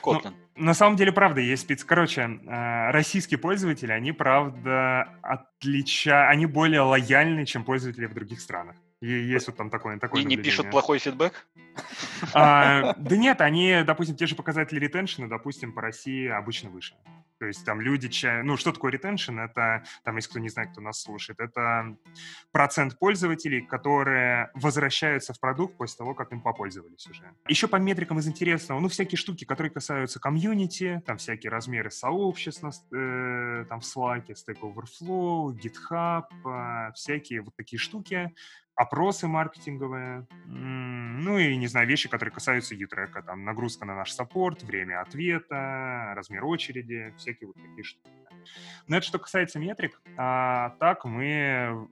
[0.02, 0.34] Kotlin.
[0.56, 1.84] Ну, на самом деле, правда, есть спец...
[1.84, 6.28] Короче, э, российские пользователи, они, правда, отлича...
[6.30, 8.76] Они более лояльны, чем пользователи в других странах.
[9.02, 11.48] И есть вот там такое, такое И не пишут плохой фидбэк?
[12.34, 16.96] А, да нет, они, допустим, те же показатели ретеншена, допустим, по России обычно выше.
[17.40, 18.10] То есть там люди,
[18.44, 19.40] ну что такое ретеншн?
[19.40, 21.98] Это, там, если кто не знает, кто нас слушает, это
[22.52, 27.24] процент пользователей, которые возвращаются в продукт после того, как им попользовались уже.
[27.48, 32.64] Еще по метрикам из интересного, ну всякие штуки, которые касаются комьюнити, там всякие размеры сообществ,
[32.64, 38.34] э, там в Slack, Stack Overflow, GitHub, э, всякие вот такие штуки
[38.76, 44.64] опросы маркетинговые, ну и, не знаю, вещи, которые касаются ютрека, там, нагрузка на наш саппорт,
[44.64, 48.10] время ответа, размер очереди, всякие вот такие штуки.
[48.88, 51.88] Но это что касается метрик, а так мы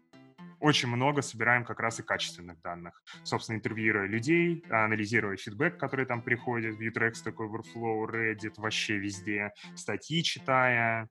[0.59, 3.01] очень много собираем как раз и качественных данных.
[3.23, 9.51] Собственно, интервьюируя людей, анализируя фидбэк, который там приходит в Utrex, такой Overflow, Reddit, вообще везде,
[9.75, 11.09] статьи читая,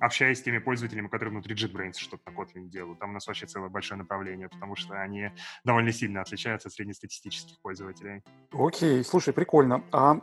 [0.00, 2.98] общаясь с теми пользователями, которые внутри JetBrains что-то на Kotlin делают.
[2.98, 5.30] Там у нас вообще целое большое направление, потому что они
[5.64, 8.22] довольно сильно отличаются от среднестатистических пользователей.
[8.52, 9.84] Окей, слушай, прикольно.
[9.92, 10.20] А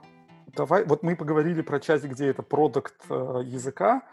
[0.48, 4.04] давай, вот мы поговорили про часть, где это продукт э, языка,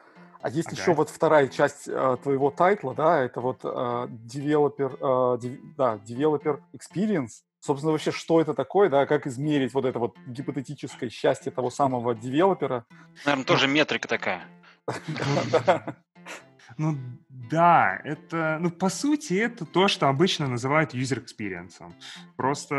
[0.43, 0.81] а есть ага.
[0.81, 5.97] еще вот вторая часть э, твоего тайтла, да, это вот э, developer, э, дев, да,
[5.97, 7.43] developer experience.
[7.61, 12.15] Собственно, вообще, что это такое, да, как измерить вот это вот гипотетическое счастье того самого
[12.15, 12.87] девелопера?
[13.27, 14.47] Наверное, тоже метрика такая.
[16.79, 16.97] Ну
[17.29, 21.93] да, это, ну по сути, это то, что обычно называют user experience.
[22.37, 22.75] Просто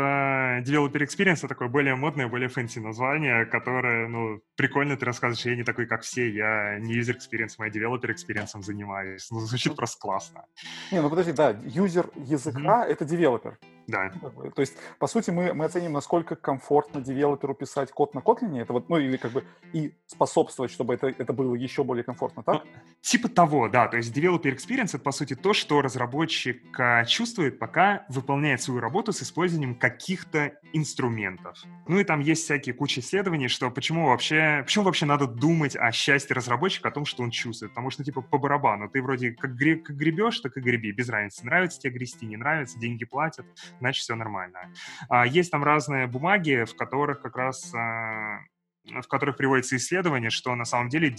[0.66, 5.56] developer experience это такое более модное, более fancy название, которое, ну, прикольно ты рассказываешь, я
[5.56, 9.30] не такой, как все, я не user experience, я developer experience занимаюсь.
[9.30, 10.46] Ну, звучит просто классно.
[10.90, 13.58] Не, ну подожди, да, user языка— это девелопер.
[13.92, 14.10] Да.
[14.54, 18.72] То есть, по сути, мы, мы оценим, насколько комфортно девелоперу писать код на Kotlin, это
[18.72, 22.64] вот, ну, или как бы и способствовать, чтобы это, это было еще более комфортно, так?
[22.64, 22.70] Ну,
[23.02, 23.88] типа того, да.
[23.88, 28.80] То есть developer experience— это, по сути, то, что разработчик а, чувствует, пока выполняет свою
[28.80, 31.62] работу с использованием каких-то инструментов.
[31.86, 35.92] Ну и там есть всякие куча исследований, что почему вообще, почему вообще надо думать о
[35.92, 37.72] счастье разработчика, о том, что он чувствует.
[37.72, 38.88] Потому что, типа, по барабану.
[38.88, 41.44] Ты вроде как, гре, как гребешь, так и греби, без разницы.
[41.44, 43.44] Нравится тебе грести, не нравится, деньги платят
[43.82, 44.72] значит все нормально.
[45.08, 48.38] А, есть там разные бумаги, в которых как раз а,
[48.84, 51.14] в которых приводится исследование, что на самом деле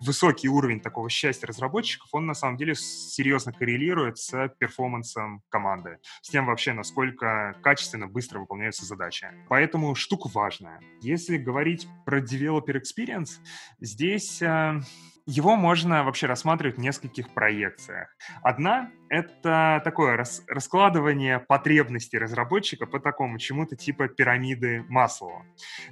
[0.00, 6.28] высокий уровень такого счастья разработчиков, он на самом деле серьезно коррелирует с перформансом команды, с
[6.28, 9.28] тем вообще, насколько качественно, быстро выполняются задачи.
[9.48, 10.80] Поэтому штука важная.
[11.00, 13.38] Если говорить про developer experience,
[13.80, 14.80] здесь а,
[15.28, 18.08] его можно вообще рассматривать в нескольких проекциях.
[18.42, 25.44] Одна— это такое рас раскладывание потребностей разработчика по такому чему-то типа пирамиды Маслоу.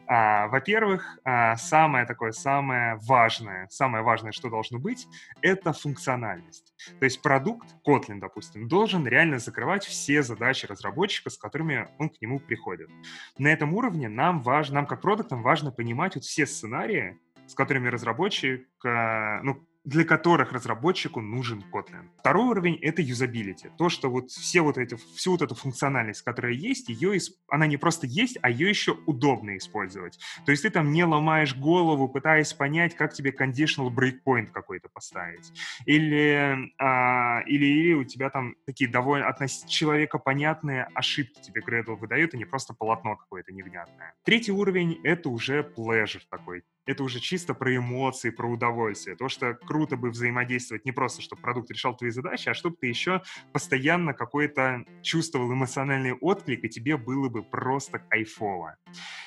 [0.07, 5.07] А, Во-первых, а, самое такое, самое важное, самое важное, что должно быть,
[5.43, 6.73] это функциональность.
[6.99, 12.23] То есть продукт, Kotlin, допустим, должен реально закрывать все задачи разработчика, с которыми он к
[12.23, 12.89] нему приходит.
[13.37, 17.89] На этом уровне нам важно, нам как продуктам важно понимать вот все сценарии, с которыми
[17.89, 22.09] разработчик, э, ну, для которых разработчику нужен Kotlin.
[22.19, 23.71] Второй уровень— это юзабилити.
[23.79, 27.17] То, что вот все вот эти, всю вот эту функциональность, которая есть, ее,
[27.49, 30.19] она не просто есть, а ее еще удобно использовать.
[30.45, 35.53] То есть ты там не ломаешь голову, пытаясь понять, как тебе conditional breakpoint какой-то поставить.
[35.85, 41.95] Или, а, или, или у тебя там такие довольно относительно человека понятные ошибки тебе Gradle
[41.95, 44.15] выдает, а не просто полотно какое-то невнятное.
[44.25, 49.17] Третий уровень— это уже pleasure такой это уже чисто про эмоции, про удовольствие.
[49.17, 52.87] То, что круто бы взаимодействовать не просто, чтобы продукт решал твои задачи, а чтобы ты
[52.87, 53.23] еще
[53.53, 58.77] постоянно какой-то чувствовал эмоциональный отклик, и тебе было бы просто кайфово.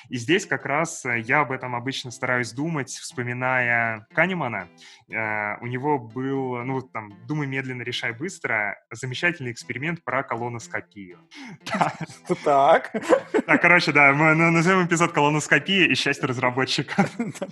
[0.08, 4.68] И здесь как раз э, я об этом обычно стараюсь думать, вспоминая Канемана.
[5.08, 11.18] Э, у него был, ну, там, «Думай медленно, решай быстро», замечательный эксперимент про колоноскопию.
[12.44, 12.92] Так.
[13.60, 17.06] Короче, да, мы назовем эпизод «Колоноскопия и счастье разработчика».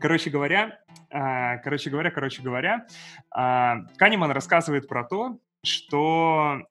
[0.00, 0.78] Короче говоря,
[1.10, 2.86] короче говоря, короче говоря,
[3.30, 6.62] а, Канеман рассказывает про то, что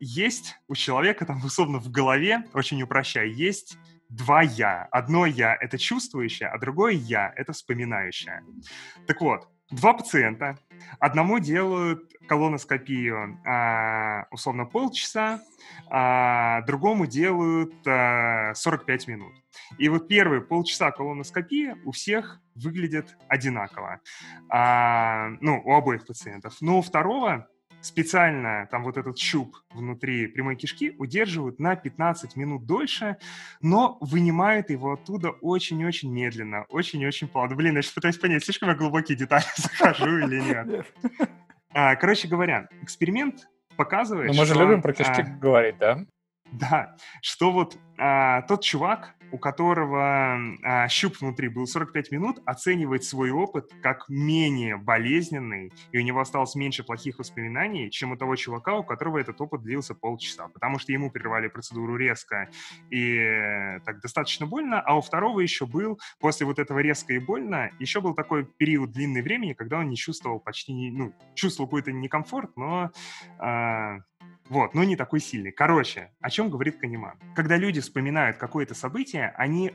[0.00, 3.76] есть у человека там условно в голове, очень упрощая, есть
[4.08, 4.88] два «я».
[4.90, 8.42] Одно «я»— это чувствующее, а другое «я»— это вспоминающее.
[9.06, 10.58] Так вот, два пациента.
[10.98, 15.42] Одному делают колоноскопию а, условно полчаса,
[15.88, 19.32] а другому делают а, 45 минут.
[19.78, 24.00] И вот первые полчаса колоноскопии у всех выглядят одинаково.
[24.48, 26.56] А, ну, у обоих пациентов.
[26.60, 27.48] Но у второго
[27.80, 33.16] специально там вот этот щуп внутри прямой кишки удерживают на 15 минут дольше,
[33.60, 37.56] но вынимают его оттуда очень-очень медленно, очень-очень плавно.
[37.56, 40.86] Блин, я сейчас пытаюсь понять, слишком я глубокие детали захожу или нет.
[41.72, 46.04] А, короче говоря, эксперимент показывает, мы же любим про кишки а, говорить, да?
[46.52, 53.04] Да, что вот а, тот чувак, у которого а, щуп внутри был 45 минут, оценивает
[53.04, 58.36] свой опыт как менее болезненный, и у него осталось меньше плохих воспоминаний, чем у того
[58.36, 62.50] чувака, у которого этот опыт длился полчаса, потому что ему прервали процедуру резко
[62.90, 67.70] и так достаточно больно, а у второго еще был, после вот этого резко и больно,
[67.78, 72.56] еще был такой период длинный времени, когда он не чувствовал почти, ну, чувствовал какой-то некомфорт,
[72.56, 72.90] но
[73.38, 73.98] а,
[74.50, 75.52] вот, но не такой сильный.
[75.52, 77.16] Короче, о чем говорит Канеман?
[77.36, 79.72] Когда люди вспоминают какое-то событие, они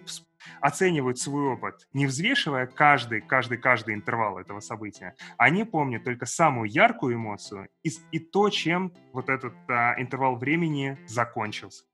[0.60, 5.16] оценивают свой опыт, не взвешивая каждый, каждый, каждый интервал этого события.
[5.38, 10.98] Они помнят только самую яркую эмоцию и, и то, чем вот этот а, интервал времени
[11.08, 11.86] закончился.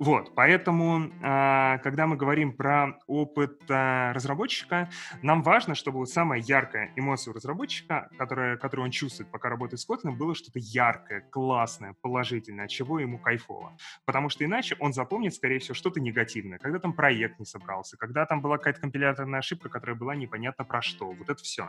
[0.00, 4.88] Вот, поэтому, а, когда мы говорим про опыт а, разработчика,
[5.20, 9.86] нам важно, чтобы самая яркая эмоция у разработчика, которая, которую он чувствует, пока работает с
[9.86, 13.76] Kotlin, было что-то яркое, классное, положительное, от чего ему кайфово.
[14.06, 18.24] Потому что иначе он запомнит, скорее всего, что-то негативное, когда там проект не собрался, когда
[18.24, 21.10] там была какая-то компиляторная ошибка, которая была непонятно про что.
[21.10, 21.68] Вот это все.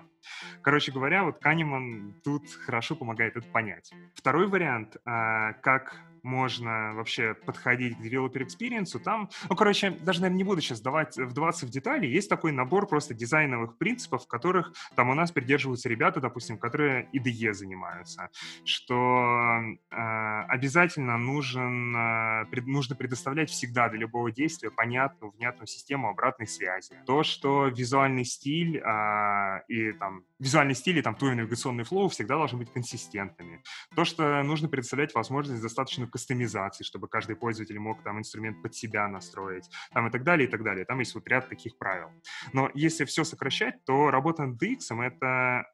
[0.61, 3.91] Короче говоря, вот Канеман тут хорошо помогает это понять.
[4.15, 10.37] Второй вариант, а, как можно вообще подходить к developer experience, там, ну, короче, даже, наверное,
[10.37, 15.09] не буду сейчас давать, вдаваться в детали, есть такой набор просто дизайновых принципов, которых там
[15.09, 18.29] у нас придерживаются ребята, допустим, которые IDE занимаются,
[18.65, 19.61] что
[19.91, 26.47] э, обязательно нужен, э, пред, нужно предоставлять всегда для любого действия понятную, внятную систему обратной
[26.47, 26.95] связи.
[27.05, 32.35] То, что визуальный стиль э, и там визуальный стиль и там твой навигационный флоу всегда
[32.35, 33.63] должны быть консистентными.
[33.95, 39.07] То, что нужно предоставлять возможность достаточно кастомизации, чтобы каждый пользователь мог там инструмент под себя
[39.07, 40.83] настроить, там и так далее, и так далее.
[40.85, 42.09] Там есть вот ряд таких правил.
[42.53, 45.65] Но если все сокращать, то работа над DX— это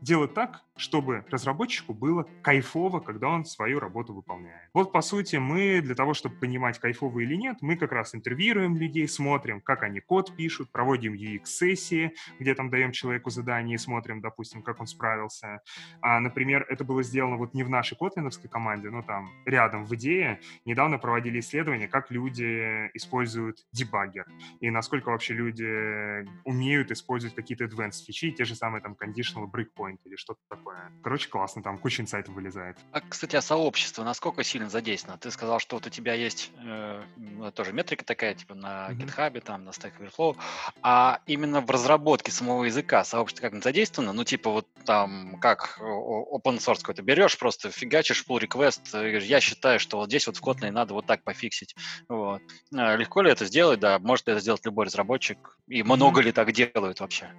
[0.00, 4.68] делать так, чтобы разработчику было кайфово, когда он свою работу выполняет.
[4.74, 8.76] Вот, по сути, мы для того, чтобы понимать, кайфово или нет, мы как раз интервьюируем
[8.76, 14.20] людей, смотрим, как они код пишут, проводим UX-сессии, где там даем человеку задание и смотрим,
[14.20, 15.60] допустим, как он справился.
[16.02, 19.94] А, например, это было сделано вот не в нашей котлиновской команде, но там рядом в
[19.94, 20.40] идее.
[20.64, 24.26] Недавно проводили исследования, как люди используют дебаггер
[24.60, 29.85] и насколько вообще люди умеют использовать какие-то advanced фичи, те же самые там conditional breakpoint
[29.88, 30.92] или что-то такое.
[31.02, 32.76] Короче, классно, там куча инсайтов вылезает.
[32.92, 35.18] А, кстати, а сообщество насколько сильно задействовано?
[35.18, 38.96] Ты сказал, что вот у тебя есть э, ну, тоже метрика такая, типа на mm-hmm.
[38.98, 40.36] GitHub, там, на Stack Overflow,
[40.82, 44.12] а именно в разработке самого языка сообщество как задействовано?
[44.12, 49.40] Ну, типа вот там, как open source какой-то берешь, просто фигачишь pull request, говоришь, я
[49.40, 51.74] считаю, что вот здесь вот в Kotlin надо вот так пофиксить.
[52.08, 52.42] Вот.
[52.74, 53.80] А легко ли это сделать?
[53.80, 55.58] Да, может это сделать любой разработчик.
[55.68, 56.24] И много mm-hmm.
[56.24, 57.30] ли так делают вообще?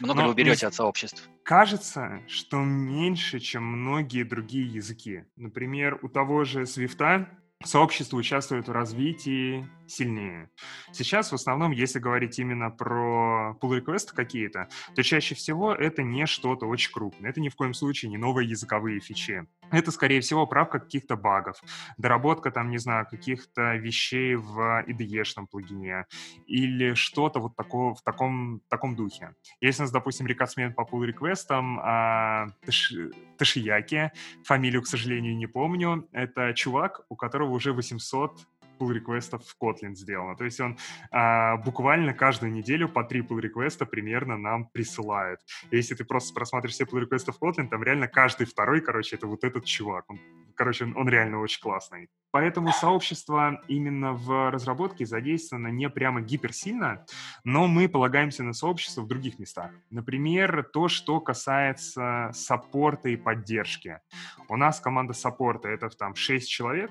[0.00, 1.28] Много Но ли вы берете от сообществ?
[1.42, 5.24] Кажется, что меньше, чем многие другие языки.
[5.36, 7.28] Например, у того же Свифта
[7.64, 10.50] сообщество участвует в развитии сильнее.
[10.92, 16.26] Сейчас в основном, если говорить именно про pull request какие-то, то чаще всего это не
[16.26, 17.30] что-то очень крупное.
[17.30, 19.46] Это ни в коем случае не новые языковые фичи.
[19.70, 21.56] Это, скорее всего, правка каких-то багов,
[21.96, 26.06] доработка, там, не знаю, каких-то вещей в IDE-шном плагине
[26.46, 29.34] или что-то вот такого, в таком, таком духе.
[29.60, 32.92] Если у нас, допустим, рекордсмен по pull реквестам а, Таш,
[33.38, 34.12] Ташияки,
[34.44, 38.46] фамилию, к сожалению, не помню, это чувак, у которого уже 800
[38.82, 40.36] pull реквестов в Kotlin сделано.
[40.36, 40.76] То есть он
[41.10, 45.38] а, буквально каждую неделю по три pull реквеста примерно нам присылает.
[45.70, 49.26] Если ты просто просматриваешь все pull реквесты в Kotlin, там реально каждый второй, короче, это
[49.26, 50.10] вот этот чувак.
[50.10, 50.18] Он,
[50.54, 52.08] короче, он, реально очень классный.
[52.30, 57.04] Поэтому сообщество именно в разработке задействовано не прямо гиперсильно,
[57.44, 59.70] но мы полагаемся на сообщество в других местах.
[59.90, 64.00] Например, то, что касается саппорта и поддержки.
[64.48, 66.90] У нас команда саппорта— это там 6 человек,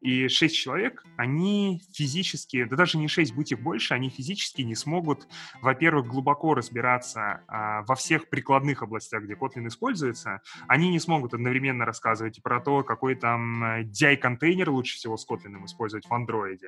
[0.00, 4.74] и 6 человек, они физически, да даже не 6, будь их больше, они физически не
[4.74, 5.26] смогут,
[5.60, 10.40] во-первых, глубоко разбираться а, во всех прикладных областях, где Kotlin используется.
[10.68, 15.64] Они не смогут одновременно рассказывать про то, какой там DI-контейнер контейнер лучше всего с Kotlin
[15.64, 16.60] использовать в Android,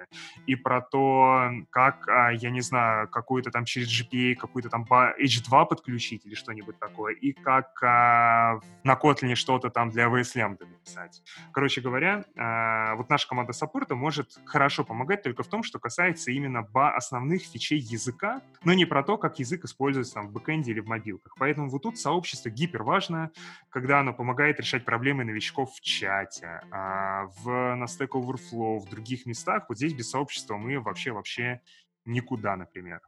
[0.46, 5.66] и про то, как, а, я не знаю, какую-то там через GPA, какую-то там H2
[5.66, 11.22] подключить или что-нибудь такое, и как а, на Kotlin что-то там для VSLM написать.
[11.52, 16.30] Короче говоря, а, вот наша команда саппорта может хорошо помогать только в том, что касается
[16.30, 20.80] именно основных фичей языка, но не про то, как язык используется там в бэкэнде или
[20.80, 21.34] в мобилках.
[21.38, 23.30] Поэтому вот тут сообщество гипер важно,
[23.70, 29.66] когда оно помогает решать проблемы новичков в чате, в на Stack Overflow, в других местах,
[29.68, 31.60] вот здесь без сообщества мы вообще-вообще
[32.04, 33.00] никуда, например.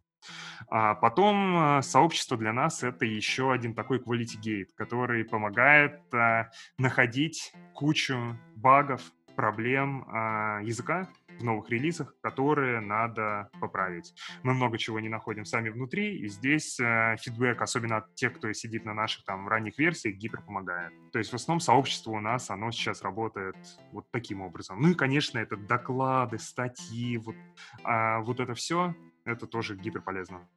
[0.69, 6.51] А потом э, сообщество для нас это еще один такой quality gate, который помогает а,
[6.77, 9.01] находить кучу багов,
[9.37, 11.09] проблем а, языка,
[11.39, 14.15] в новых релизах, которые надо поправить.
[14.43, 18.53] Мы много чего не находим сами внутри, и здесь э, фидбэк, особенно от тех, кто
[18.53, 20.93] сидит на наших там ранних версиях, гипер помогает.
[21.13, 23.57] То есть в основном сообщество у нас, оно сейчас работает
[23.93, 24.81] вот таким образом.
[24.81, 27.37] Ну и, конечно, это доклады, статьи, вот,
[27.85, 30.49] а, вот это все, это тоже гипер полезно.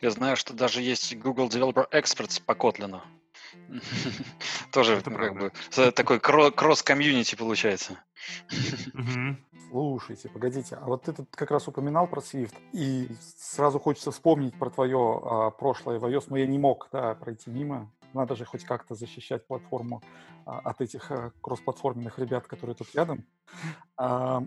[0.00, 3.00] Я знаю, что даже есть Google Developer Experts по Kotlin.
[4.72, 5.52] Тоже как бы
[5.92, 7.98] такой кросс-комьюнити получается.
[9.70, 14.58] Слушайте, погодите, а вот ты тут как раз упоминал про Swift, и сразу хочется вспомнить
[14.58, 17.90] про твое а, прошлое в iOS, но я не мог да, пройти мимо.
[18.12, 20.02] Надо же хоть как-то защищать платформу
[20.44, 23.24] а, от этих а, кроссплатформенных ребят, которые тут рядом.
[23.96, 24.42] А,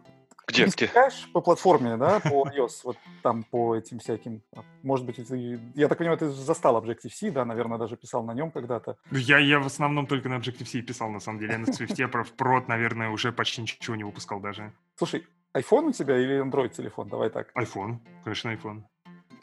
[0.47, 1.09] где, ты где?
[1.33, 5.87] по платформе, да, по iOS, вот там по этим всяким, а, может быть, ты, я
[5.87, 8.97] так понимаю, ты застал Objective-C, да, наверное, даже писал на нем когда-то.
[9.11, 12.23] Я, я в основном только на Objective-C писал, на самом деле, я на Swift про
[12.23, 14.71] прод, наверное, уже почти ничего не выпускал даже.
[14.95, 17.09] Слушай, iPhone у тебя или Android телефон?
[17.09, 17.51] Давай так.
[17.55, 18.83] iPhone, конечно, iPhone.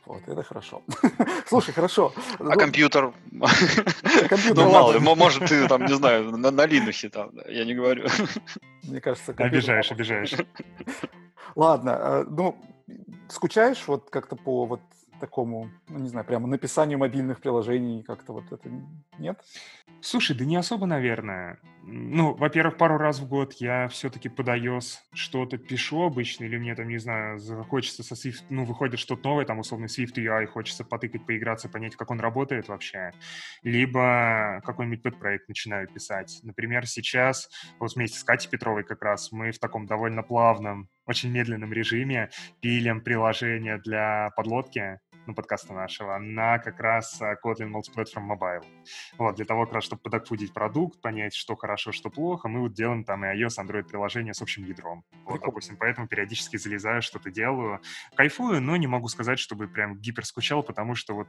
[0.06, 0.82] Вот, это хорошо.
[1.46, 2.12] Слушай, хорошо.
[2.38, 3.12] А ну, компьютер?
[4.28, 8.08] Компьютер, ну, мало может, ты там, не знаю, на, на Linux там, я не говорю.
[8.82, 9.58] Мне кажется, компьютер...
[9.58, 10.34] Обижаешь, обижаешь.
[11.54, 12.56] Ладно, а, ну,
[13.28, 14.80] скучаешь вот как-то по вот
[15.20, 18.68] такому, ну, не знаю, прямо написанию мобильных приложений, как-то вот это
[19.18, 19.38] нет?
[20.02, 21.60] Слушай, да не особо, наверное.
[21.84, 26.74] Ну, во-первых, пару раз в год я все-таки под iOS что-то пишу обычно, или мне
[26.74, 27.38] там, не знаю,
[27.68, 31.94] хочется со Swift, ну, выходит что-то новое, там, условно, Swift UI, хочется потыкать, поиграться, понять,
[31.94, 33.12] как он работает вообще.
[33.62, 36.40] Либо какой-нибудь подпроект начинаю писать.
[36.42, 37.48] Например, сейчас,
[37.78, 42.30] вот вместе с Катей Петровой как раз, мы в таком довольно плавном, очень медленном режиме
[42.60, 48.64] пилим приложение для подлодки, ну, подкаста нашего, на как раз э, Kotlin Multiplatform Mobile.
[49.18, 52.72] Вот, для того, как раз, чтобы подокфудить продукт, понять, что хорошо, что плохо, мы вот
[52.72, 55.04] делаем там и iOS, Android приложение с общим ядром.
[55.24, 57.80] Вот, допустим, поэтому периодически залезаю, что-то делаю.
[58.14, 61.28] Кайфую, но не могу сказать, чтобы прям гипер скучал, потому что вот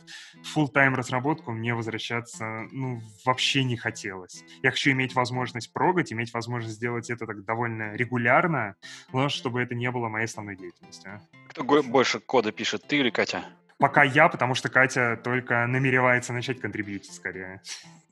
[0.55, 4.43] full-time разработку мне возвращаться, ну, вообще не хотелось.
[4.61, 8.75] Я хочу иметь возможность прогать, иметь возможность сделать это так довольно регулярно,
[9.11, 11.21] но чтобы это не было моей основной деятельностью.
[11.49, 13.43] Кто больше кода пишет, ты или Катя?
[13.83, 17.61] Пока я, потому что Катя только намеревается начать контрибьютить скорее.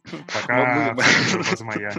[0.33, 0.93] Пока
[1.61, 1.93] моя.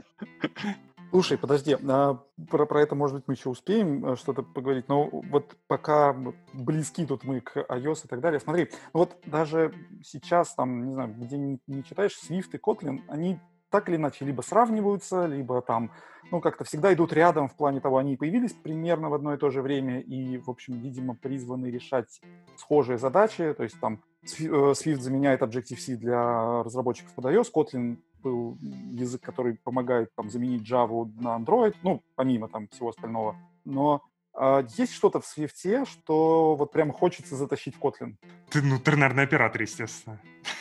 [1.10, 2.18] Слушай, подожди, а
[2.50, 6.14] про, про это, может быть, мы еще успеем э, что-то поговорить, но вот пока
[6.52, 9.72] близки тут мы к iOS и так далее, смотри, ну вот даже
[10.04, 13.40] сейчас, там, не знаю, где не, не читаешь, Swift и Kotlin, они
[13.72, 15.90] так или иначе либо сравниваются, либо там,
[16.30, 19.50] ну, как-то всегда идут рядом в плане того, они появились примерно в одно и то
[19.50, 22.20] же время и, в общем, видимо, призваны решать
[22.56, 28.56] схожие задачи, то есть там э, Swift заменяет Objective-C для разработчиков под iOS, Kotlin был
[28.60, 33.34] язык, который помогает там заменить Java на Android, ну, помимо там всего остального.
[33.64, 34.02] Но
[34.34, 38.16] А есть что-то в Swift, что вот прям хочется затащить в Kotlin?
[38.50, 40.20] Ты, ну, тернарный оператор, естественно.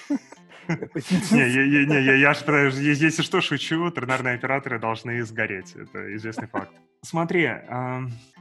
[0.68, 5.76] Не, я, я, если что, шучу, тернарные операторы должны сгореть.
[5.76, 6.72] Это известный факт.
[7.01, 7.49] Смотри,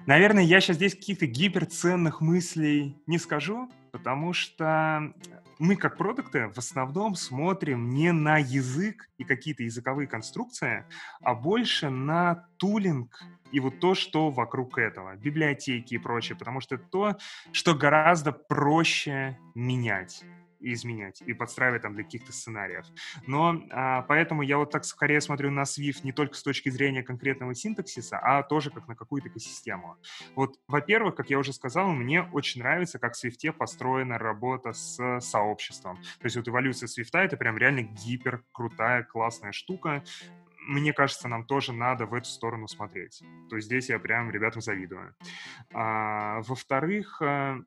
[0.06, 5.12] наверное, я сейчас здесь каких-то гиперценных мыслей не скажу, потому что
[5.58, 10.84] мы как продукты в основном смотрим не на язык и какие-то языковые конструкции,
[11.22, 16.76] а больше на тулинг и вот то, что вокруг этого, библиотеки и прочее, потому что
[16.76, 17.16] это то,
[17.52, 20.22] что гораздо проще менять
[20.60, 22.84] изменять, и подстраивать там для каких-то сценариев.
[23.26, 27.02] Но а, поэтому я вот так скорее смотрю на Swift не только с точки зрения
[27.02, 29.96] конкретного синтаксиса, а тоже как на какую-то экосистему.
[30.34, 35.20] Вот, во-первых, как я уже сказал, мне очень нравится, как в Swift построена работа с
[35.20, 35.96] сообществом.
[35.96, 40.02] То есть вот эволюция Swift— это прям реально гипер крутая, классная штука,
[40.66, 43.22] мне кажется, нам тоже надо в эту сторону смотреть.
[43.48, 45.14] То есть здесь я прям ребятам завидую.
[45.72, 47.60] А, во-вторых, э,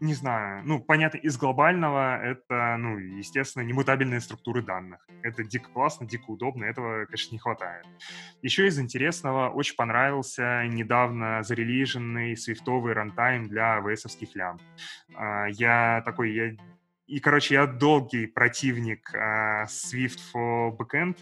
[0.00, 5.06] не знаю, ну, понятно, из глобального это, ну, естественно, немутабельные структуры данных.
[5.22, 7.84] Это дико классно, дико удобно, этого, конечно, не хватает.
[8.42, 14.62] Еще из интересного очень понравился недавно зарелиженный свифтовый рантайм для AWS-овских лямп.
[15.14, 16.56] А, я такой, я
[17.08, 21.16] и, короче, я долгий противник uh, Swift for Backend,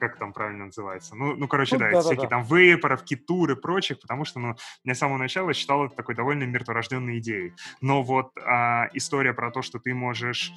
[0.00, 1.14] как там правильно называется?
[1.14, 2.38] Ну, ну короче, ну, да, да, всякие да.
[2.38, 6.14] там вейпоров, китур и прочих, потому что, ну, я с самого начала считал это такой
[6.14, 7.54] довольно мертворожденной идеей.
[7.80, 10.52] Но вот а, история про то, что ты можешь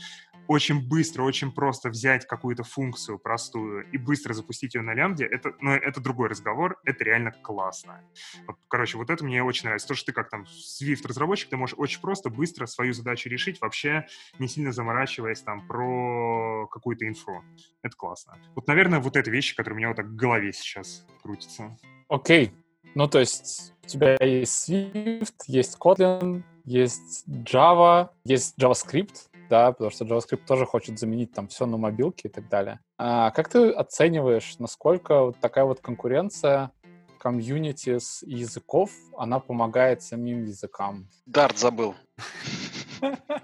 [0.48, 5.54] очень быстро, очень просто взять какую-то функцию простую и быстро запустить ее на лямбде, это,
[5.60, 8.02] ну, это другой разговор, это реально классно.
[8.48, 9.88] Вот, короче, вот это мне очень нравится.
[9.88, 14.08] То, что ты как там Swift-разработчик, ты можешь очень просто, быстро свою задачу решить, вообще
[14.40, 17.44] не сильно заморачиваясь там про какую-то инфу.
[17.82, 18.38] Это классно.
[18.56, 21.78] Вот, наверное, вот это вещи, которые у меня вот так в голове сейчас крутятся.
[22.10, 22.48] Окей.
[22.48, 22.54] Okay.
[22.96, 29.92] Ну, то есть у тебя есть Swift, есть Kotlin, есть Java, есть JavaScript, да, потому
[29.92, 32.80] что JavaScript тоже хочет заменить там все на мобилке и так далее.
[32.98, 36.72] А как ты оцениваешь, насколько вот такая вот конкуренция
[37.20, 41.08] комьюнити с языков, она помогает самим языкам?
[41.26, 41.96] Дарт забыл.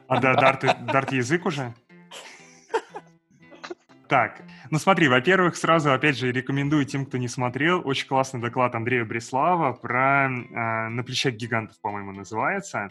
[0.07, 1.73] А да, Дарт, Дарт язык уже?
[4.09, 4.41] Так,
[4.71, 9.05] ну смотри, во-первых, сразу, опять же, рекомендую тем, кто не смотрел, очень классный доклад Андрея
[9.05, 12.89] Бреслава про э, «На плечах гигантов», по-моему, называется.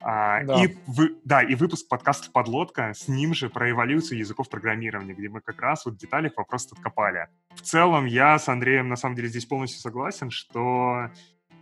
[0.00, 0.62] А, да.
[0.64, 5.28] И, вы, да, и выпуск подкаста «Подлодка» с ним же про эволюцию языков программирования, где
[5.28, 7.26] мы как раз вот в деталях вопрос откопали.
[7.56, 11.10] В целом, я с Андреем, на самом деле, здесь полностью согласен, что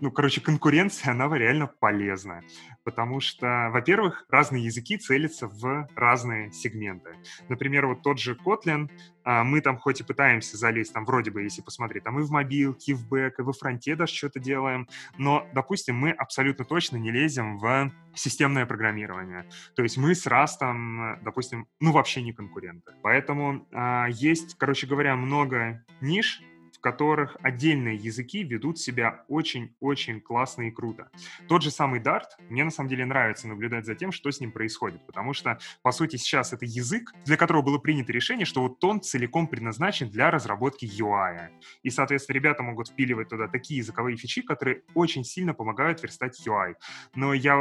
[0.01, 2.43] ну, короче, конкуренция, она реально полезна,
[2.85, 7.11] потому что, во-первых, разные языки целятся в разные сегменты.
[7.49, 8.89] Например, вот тот же Kotlin,
[9.25, 12.31] а, мы там хоть и пытаемся залезть, там вроде бы, если посмотреть, там и в
[12.31, 16.97] мобилке, и в бэк, и во фронте даже что-то делаем, но, допустим, мы абсолютно точно
[16.97, 19.49] не лезем в системное программирование.
[19.75, 22.93] То есть мы с Растом, допустим, ну вообще не конкуренты.
[23.03, 26.41] Поэтому а, есть, короче говоря, много ниш,
[26.79, 31.11] в которых отдельные языки ведут себя очень-очень классно и круто.
[31.49, 34.53] Тот же самый Dart, мне на самом деле нравится наблюдать за тем, что с ним
[34.53, 38.83] происходит, потому что, по сути, сейчас это язык, для которого было принято решение, что вот
[38.85, 41.49] он целиком предназначен для разработки UI.
[41.83, 46.75] И, соответственно, ребята могут впиливать туда такие языковые фичи, которые очень сильно помогают верстать UI.
[47.15, 47.57] Но я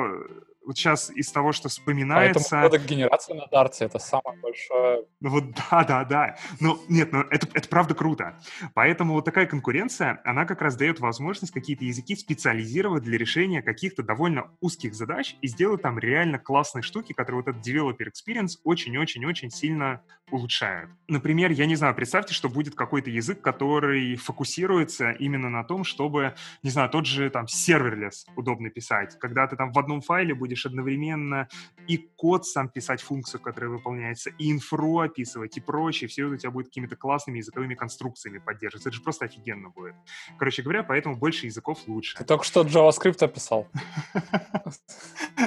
[0.68, 2.59] вот сейчас из того, что вспоминается...
[2.61, 5.05] Поэтому генерация на Дарте— это самое большое...
[5.22, 6.36] Ну вот да, да, да.
[6.59, 8.38] Ну нет, ну это, это правда круто.
[8.74, 14.03] Поэтому вот такая конкуренция, она как раз дает возможность какие-то языки специализировать для решения каких-то
[14.03, 19.49] довольно узких задач и сделать там реально классные штуки, которые вот этот developer experience очень-очень-очень
[19.49, 20.89] сильно улучшают.
[21.07, 26.36] Например, я не знаю, представьте, что будет какой-то язык, который фокусируется именно на том, чтобы,
[26.61, 30.56] не знаю, тот же там серверлес удобно писать, когда ты там в одном файле будешь
[30.57, 31.47] будешь одновременно
[31.87, 36.07] и код сам писать, функцию, которая выполняется, и инфру описывать, и прочее.
[36.07, 38.89] Все это у тебя будет какими-то классными языковыми конструкциями поддерживаться.
[38.89, 39.95] Это же просто офигенно будет.
[40.37, 42.17] Короче говоря, поэтому больше языков лучше.
[42.17, 43.67] Ты только что JavaScript описал.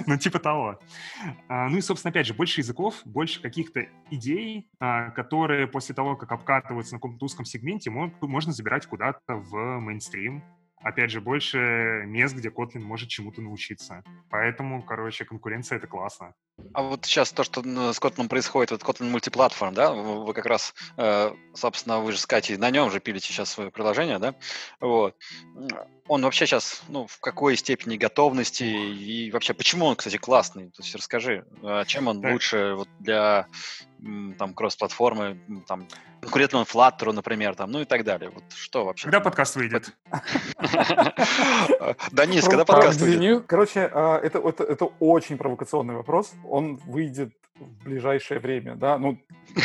[0.06, 0.78] Ну, типа того.
[1.48, 6.16] А, ну и, собственно, опять же, больше языков, больше каких-то идей, а, которые после того,
[6.16, 10.42] как обкатываются на каком-то узком сегменте, можно забирать куда-то в мейнстрим,
[10.80, 14.02] опять же, больше мест, где Kotlin может чему-то научиться.
[14.30, 16.34] Поэтому, короче, конкуренция— это классно.
[16.72, 20.74] А вот сейчас то, что с Kotlin происходит, вот Kotlin мультиплатформ, да, вы как раз,
[20.96, 24.34] э, собственно, вы же с Катей на нем же пилите сейчас свое приложение, да,
[24.80, 25.14] вот.
[26.08, 30.66] Он вообще сейчас, ну, в какой степени готовности и вообще, почему он, кстати, классный?
[30.70, 32.32] То есть расскажи, а чем он так.
[32.32, 33.46] лучше вот для
[34.38, 35.86] там кросс-платформы, там,
[36.20, 38.30] конкурентному Flutter, например, там, ну и так далее.
[38.30, 39.04] Вот что вообще?
[39.04, 39.94] Когда подкаст выйдет?
[42.12, 43.44] Денис, когда подкаст выйдет?
[43.46, 46.32] Короче, а, это это очень провокационный вопрос.
[46.50, 49.18] Он выйдет в ближайшее время, да, ну...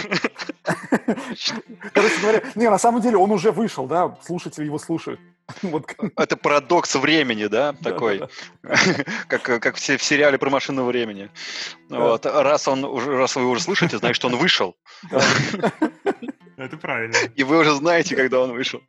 [1.94, 5.20] Короче говоря, не, на самом деле он уже вышел, да, слушатели его слушают.
[5.62, 5.94] Вот.
[6.18, 8.22] Это парадокс времени, да, такой,
[9.28, 11.30] как, как в, в сериале про машину времени.
[11.90, 12.00] Да.
[12.00, 12.26] Вот.
[12.26, 14.76] Раз, он, уже, раз вы уже слышите, значит, он вышел.
[16.58, 17.16] Это правильно.
[17.36, 18.82] И вы уже знаете, когда он вышел.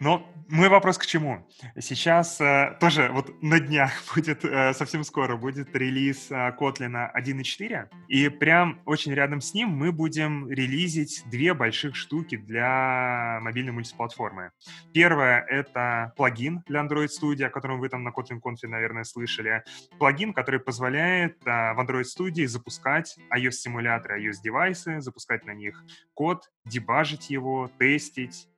[0.00, 1.44] Но мой вопрос к чему?
[1.80, 7.88] Сейчас э, тоже вот на днях будет, э, совсем скоро будет релиз э, Kotlin 1.4,
[8.06, 14.52] и прям очень рядом с ним мы будем релизить две больших штуки для мобильной мультиплатформы.
[14.92, 19.64] Первое— это плагин для Android Studio, о котором вы там на Kotlin Conf, наверное, слышали.
[19.98, 25.82] Плагин, который позволяет э, в Android Studio запускать iOS-симуляторы, iOS-девайсы, запускать на них
[26.14, 28.48] код, дебажить его, тестить,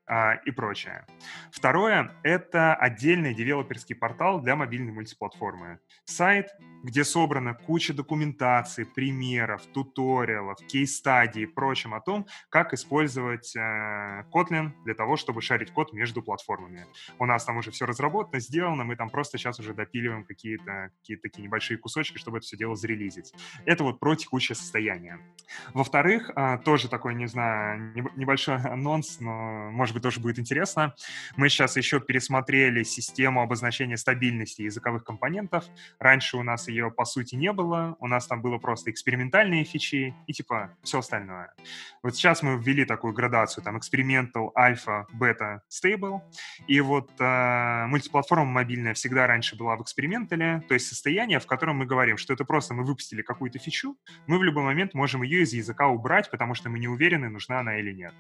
[0.47, 1.05] и прочее.
[1.53, 5.79] Второе— это отдельный девелоперский портал для мобильной мультиплатформы.
[6.05, 6.49] Сайт,
[6.83, 14.71] где собрана куча документации, примеров, туториалов, кейс-стадий и прочим о том, как использовать э, Kotlin
[14.85, 16.87] для того, чтобы шарить код между платформами.
[17.19, 21.17] У нас там уже все разработано, сделано, мы там просто сейчас уже допиливаем какие-то какие
[21.17, 23.33] такие небольшие кусочки, чтобы это все дело зарелизить.
[23.65, 25.19] Это вот про текущее состояние.
[25.75, 30.95] Во-вторых, э, тоже такой, не знаю, небольшой анонс, но, может быть, тоже будет интересно.
[31.37, 35.65] Мы сейчас еще пересмотрели систему обозначения стабильности языковых компонентов.
[35.99, 37.97] Раньше у нас ее, по сути, не было.
[38.01, 41.55] У нас там было просто экспериментальные фичи и, типа, все остальное.
[42.03, 46.21] Вот сейчас мы ввели такую градацию, там, experimental, alpha, beta, stable.
[46.67, 51.77] И вот э, мультиплатформа мобильная всегда раньше была в экспериментале, то есть состояние, в котором
[51.77, 53.97] мы говорим, что это просто мы выпустили какую-то фичу,
[54.27, 57.61] мы в любой момент можем ее из языка убрать, потому что мы не уверены, нужна
[57.61, 58.15] она или нет.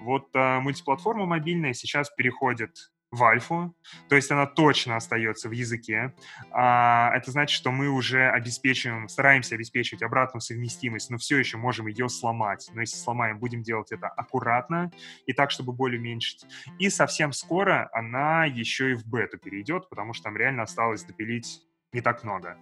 [0.00, 2.76] Вот э, мультиплатформа мобильная сейчас переходит
[3.12, 3.76] в альфу,
[4.08, 6.14] то есть она точно остается в языке.
[6.50, 11.88] А, это значит, что мы уже обеспечиваем, стараемся обеспечивать обратную совместимость, но все еще можем
[11.88, 12.70] ее сломать.
[12.72, 14.90] Но если сломаем, будем делать это аккуратно
[15.26, 16.46] и так, чтобы боль уменьшить.
[16.78, 21.60] И совсем скоро она еще и в бету перейдет, потому что там реально осталось допилить
[21.92, 22.56] не так много.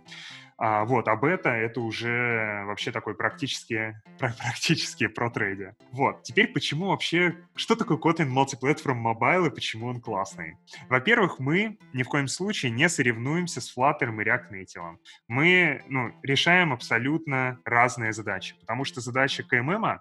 [0.62, 5.74] А, вот, а бета— это уже вообще такой практически, практически про трейде.
[5.90, 10.58] Вот, теперь почему вообще, что такое Kotlin Multiplatform Mobile и почему он классный?
[10.90, 14.96] Во-первых, мы ни в коем случае не соревнуемся с Flutter и React Native.
[15.28, 20.00] Мы, ну, решаем абсолютно разные задачи, потому что задача КММ,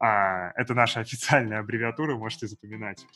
[0.00, 3.06] а, это наша официальная аббревиатура, можете запоминать,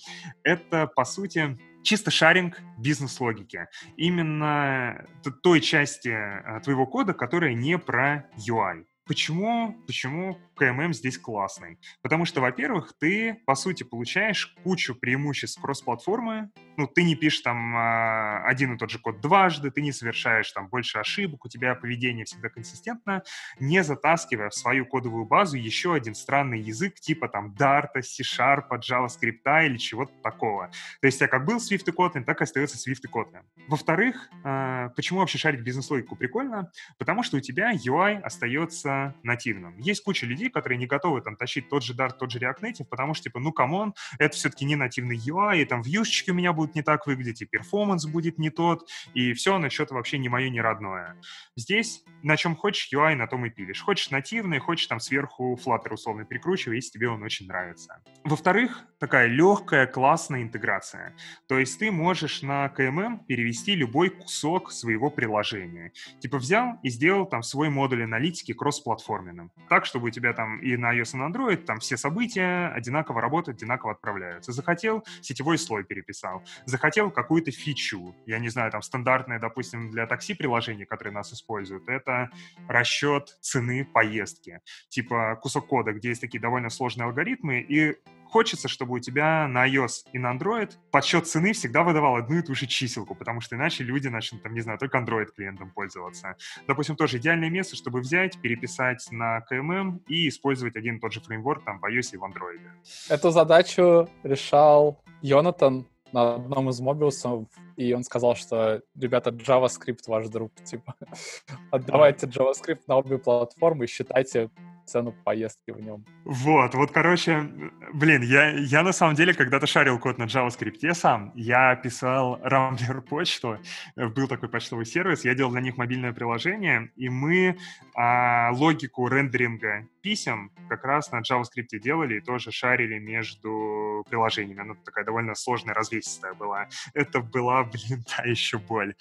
[0.44, 3.66] это, по сути, чисто шаринг бизнес-логики.
[3.96, 5.06] Именно
[5.42, 8.84] той части а, твоего кода, которая не про UI.
[9.06, 11.78] Почему, почему КММ здесь классный?
[12.02, 16.50] Потому что, во-первых, ты, по сути, получаешь кучу преимуществ кросс-платформы.
[16.76, 20.50] Ну, ты не пишешь там э, один и тот же код дважды, ты не совершаешь
[20.52, 23.22] там больше ошибок, у тебя поведение всегда консистентно,
[23.60, 29.66] не затаскивая в свою кодовую базу еще один странный язык типа там Dart, C-Sharp, JavaScript
[29.66, 30.70] или чего-то такого.
[31.00, 33.42] То есть, а как был Swift и Kotlin, так и остается Swift и Kotlin.
[33.68, 36.70] Во-вторых, э, почему вообще шарить бизнес-логику прикольно?
[36.98, 39.78] Потому что у тебя UI остается нативным.
[39.78, 42.84] Есть куча людей, которые не готовы там тащить тот же Dart, тот же React Native,
[42.84, 46.34] потому что, типа, ну, come on, это все-таки не нативный UI, и там вьюшечки у
[46.34, 50.18] меня будут не так выглядеть, и performance будет не тот, и все, оно что-то вообще
[50.18, 51.20] не мое, не родное.
[51.56, 53.82] Здесь на чем хочешь UI, на том и пилишь.
[53.82, 58.02] Хочешь нативный, хочешь там сверху Flutter условно прикручивай, если тебе он очень нравится.
[58.24, 61.14] Во-вторых, такая легкая, классная интеграция.
[61.48, 65.92] То есть ты можешь на KMM перевести любой кусок своего приложения.
[66.20, 69.50] Типа взял и сделал там свой модуль аналитики кросс кроссплатформенным.
[69.68, 73.20] Так, чтобы у тебя там и на iOS, и на Android там все события одинаково
[73.20, 74.52] работают, одинаково отправляются.
[74.52, 76.42] Захотел, сетевой слой переписал.
[76.64, 78.14] Захотел какую-то фичу.
[78.26, 82.30] Я не знаю, там стандартное, допустим, для такси приложения, которые нас используют, это
[82.68, 84.60] расчет цены поездки.
[84.88, 87.96] Типа кусок кода, где есть такие довольно сложные алгоритмы, и
[88.30, 92.42] хочется, чтобы у тебя на iOS и на Android подсчет цены всегда выдавал одну и
[92.42, 96.36] ту же чиселку, потому что иначе люди начнут, там, не знаю, только Android клиентом пользоваться.
[96.66, 101.20] Допустим, тоже идеальное место, чтобы взять, переписать на KMM и использовать один и тот же
[101.20, 102.60] фреймворк там в iOS и в Android.
[103.08, 107.46] Эту задачу решал Йонатан на одном из мобиусов,
[107.76, 110.94] и он сказал, что, ребята, JavaScript ваш друг, типа,
[111.70, 114.50] отдавайте JavaScript на обе платформы и считайте
[114.86, 116.04] цену поездки в нем.
[116.24, 117.48] Вот, вот, короче,
[117.92, 121.32] блин, я, я на самом деле когда-то шарил код на JavaScript сам.
[121.34, 123.58] Я писал Rambler почту,
[123.96, 127.58] был такой почтовый сервис, я делал для них мобильное приложение, и мы
[127.94, 134.60] а, логику рендеринга писем как раз на JavaScript делали и тоже шарили между приложениями.
[134.60, 136.68] Она такая довольно сложная, развесистая была.
[136.94, 138.94] Это была, блин, та еще боль.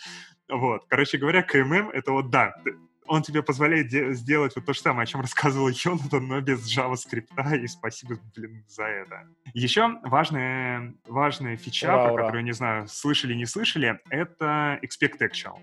[0.49, 2.53] Вот, короче говоря, КММ— это вот, да,
[3.07, 7.29] он тебе позволяет сделать вот то же самое, о чем рассказывал Йонатан, но без JavaScript,
[7.63, 9.27] и спасибо, блин, за это.
[9.53, 12.23] Еще важная, важная фича, ура, про ура.
[12.23, 15.59] которую, не знаю, слышали, не слышали, это Expect Actual.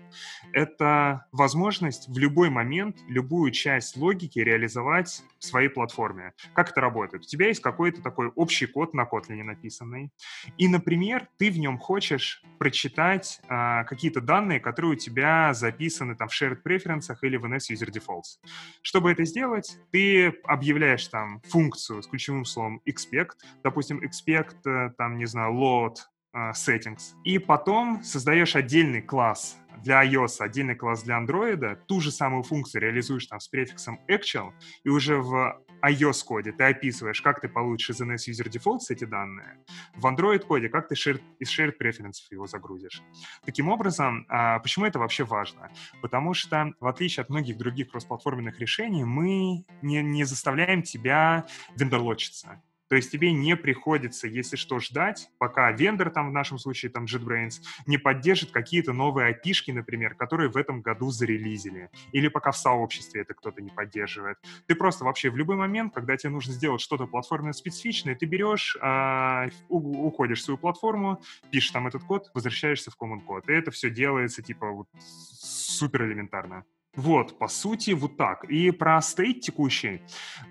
[0.51, 6.33] Это возможность в любой момент любую часть логики реализовать в своей платформе.
[6.53, 7.23] Как это работает?
[7.23, 10.11] У тебя есть какой-то такой общий код на Kotlin написанный,
[10.57, 16.29] и, например, ты в нем хочешь прочитать а, какие-то данные, которые у тебя записаны там
[16.29, 18.39] в shared preferences или в NS User Defaults.
[18.81, 25.17] Чтобы это сделать, ты объявляешь там функцию с ключевым словом expect, допустим, expect, э, там,
[25.17, 25.95] не знаю, load
[26.33, 32.43] settings, и потом создаешь отдельный класс для iOS, отдельный класс для Android, ту же самую
[32.43, 34.51] функцию реализуешь там с префиксом actual,
[34.83, 39.59] и уже в iOS-коде ты описываешь, как ты получишь из NS User Defaults эти данные,
[39.95, 43.01] в Android-коде как ты shared, из Shared Preferences его загрузишь.
[43.45, 45.69] Таким образом, а, почему это вообще важно?
[46.01, 52.61] Потому что, в отличие от многих других кроссплатформенных решений, мы не, не заставляем тебя вендорлочиться.
[52.93, 57.05] То есть тебе не приходится, если что, ждать, пока вендор, там в нашем случае там
[57.05, 61.89] JetBrains, не поддержит какие-то новые api например, которые в этом году зарелизили.
[62.11, 64.37] Или пока в сообществе это кто-то не поддерживает.
[64.67, 68.77] Ты просто вообще в любой момент, когда тебе нужно сделать что-то платформенно специфичное, ты берешь,
[68.79, 71.19] э, уходишь в свою платформу,
[71.49, 73.49] пишешь там этот код, возвращаешься в common код.
[73.49, 76.63] И это все делается типа вот супер элементарно.
[76.95, 78.43] Вот, по сути, вот так.
[78.45, 80.01] И про стейт текущий.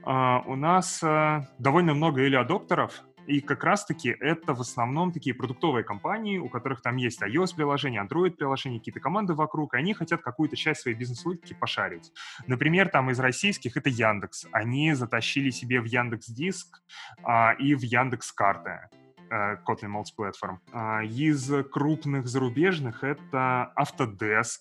[0.04, 5.34] Uh, у нас uh, довольно много или адоптеров, и как раз-таки это в основном такие
[5.34, 10.56] продуктовые компании, у которых там есть iOS-приложение, Android-приложение, какие-то команды вокруг, и они хотят какую-то
[10.56, 12.12] часть своей бизнес-логики пошарить.
[12.46, 14.46] Например, там из российских это Яндекс.
[14.50, 16.82] Они затащили себе в Яндекс Диск
[17.22, 18.88] а, и в Яндекс Карты.
[19.30, 20.58] Э, Kotlin Multiplatform.
[20.72, 24.58] А, из крупных зарубежных это Autodesk,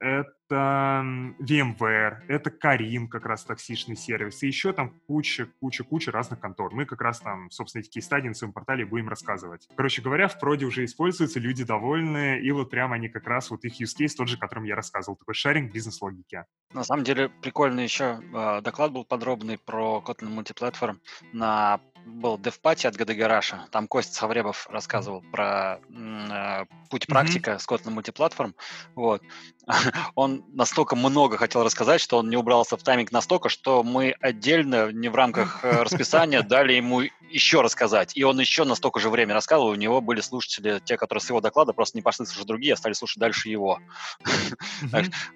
[0.00, 6.40] это VMware, это Karim, как раз токсичный сервис, и еще там куча, куча, куча разных
[6.40, 6.72] контор.
[6.74, 9.68] Мы как раз там, собственно, эти кейстадии на своем портале будем рассказывать.
[9.76, 13.64] Короче говоря, в проде уже используются, люди довольны, и вот прямо они как раз, вот
[13.64, 16.44] их use case тот же, о котором я рассказывал, такой шаринг бизнес-логики.
[16.72, 20.98] На самом деле, прикольный еще э, доклад был подробный про Kotlin Multiplatform
[21.32, 23.56] на был DevPatty от GD Garage.
[23.70, 27.58] Там Костя Савребов рассказывал про э, путь практика mm-hmm.
[27.58, 28.54] с Kotlin мультиплатформ.
[28.94, 29.22] Вот.
[30.14, 34.90] Он настолько много хотел рассказать, что он не убрался в тайминг настолько, что мы отдельно,
[34.92, 38.16] не в рамках э, расписания, дали ему еще рассказать.
[38.16, 39.70] И он еще настолько же время рассказывал.
[39.70, 42.76] У него были слушатели, те, которые с его доклада просто не пошли слушать другие, а
[42.76, 43.78] стали слушать дальше его.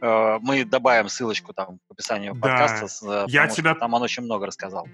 [0.01, 3.25] Э, мы добавим ссылочку там в описании подкаста.
[3.29, 3.75] Я тебя...
[3.75, 4.87] Там он очень много рассказал.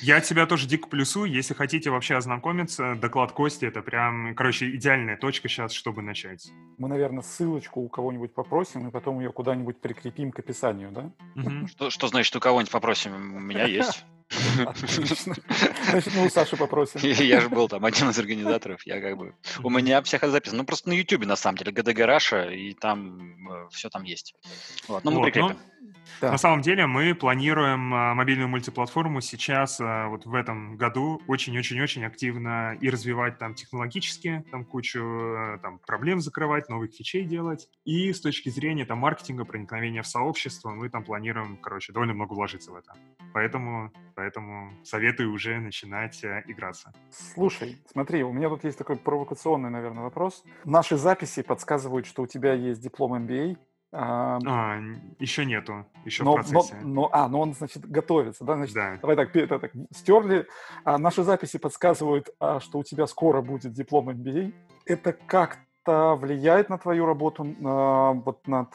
[0.00, 1.30] Я тебя тоже дико плюсую.
[1.30, 6.50] Если хотите вообще ознакомиться, доклад Кости— это прям, короче, идеальная точка сейчас, чтобы начать.
[6.78, 11.10] Мы, наверное, ссылочку у кого-нибудь попросим, и потом ее куда-нибудь прикрепим к описанию, да?
[11.68, 13.36] Что, что значит у кого-нибудь попросим?
[13.36, 14.04] У меня есть.
[14.66, 15.34] Отлично.
[15.90, 17.00] Значит, мы у Саши попросим.
[17.02, 18.84] Я же был там один из организаторов.
[18.86, 19.34] Я как бы...
[19.62, 20.62] У меня всех записано.
[20.62, 24.34] Ну, просто на Ютубе, на самом деле, ГДГ Раша, и там э, все там есть.
[24.88, 25.58] Вот, ну, мы прикрепим.
[26.20, 26.30] Да.
[26.32, 32.04] На самом деле мы планируем а, мобильную мультиплатформу сейчас, а, вот в этом году, очень-очень-очень
[32.04, 37.68] активно и развивать там технологически, там кучу а, там, проблем закрывать, новых фичей делать.
[37.84, 42.34] И с точки зрения там маркетинга, проникновения в сообщество, мы там планируем, короче, довольно много
[42.34, 42.94] вложиться в это.
[43.32, 46.92] Поэтому, поэтому советую уже начинать играться.
[47.10, 50.44] Слушай, смотри, у меня тут есть такой провокационный, наверное, вопрос.
[50.64, 53.56] Наши записи подсказывают, что у тебя есть диплом MBA,
[53.96, 54.80] а, а,
[55.20, 56.74] еще нету, еще но, в процессе.
[56.82, 58.56] Но, но, а, но он, значит, готовится, да?
[58.56, 58.98] Значит, да.
[59.00, 60.48] Давай так, это, так стерли.
[60.82, 64.52] А, наши записи подсказывают, а, что у тебя скоро будет диплом MBA.
[64.84, 68.70] Это как-то влияет на твою работу а, вот над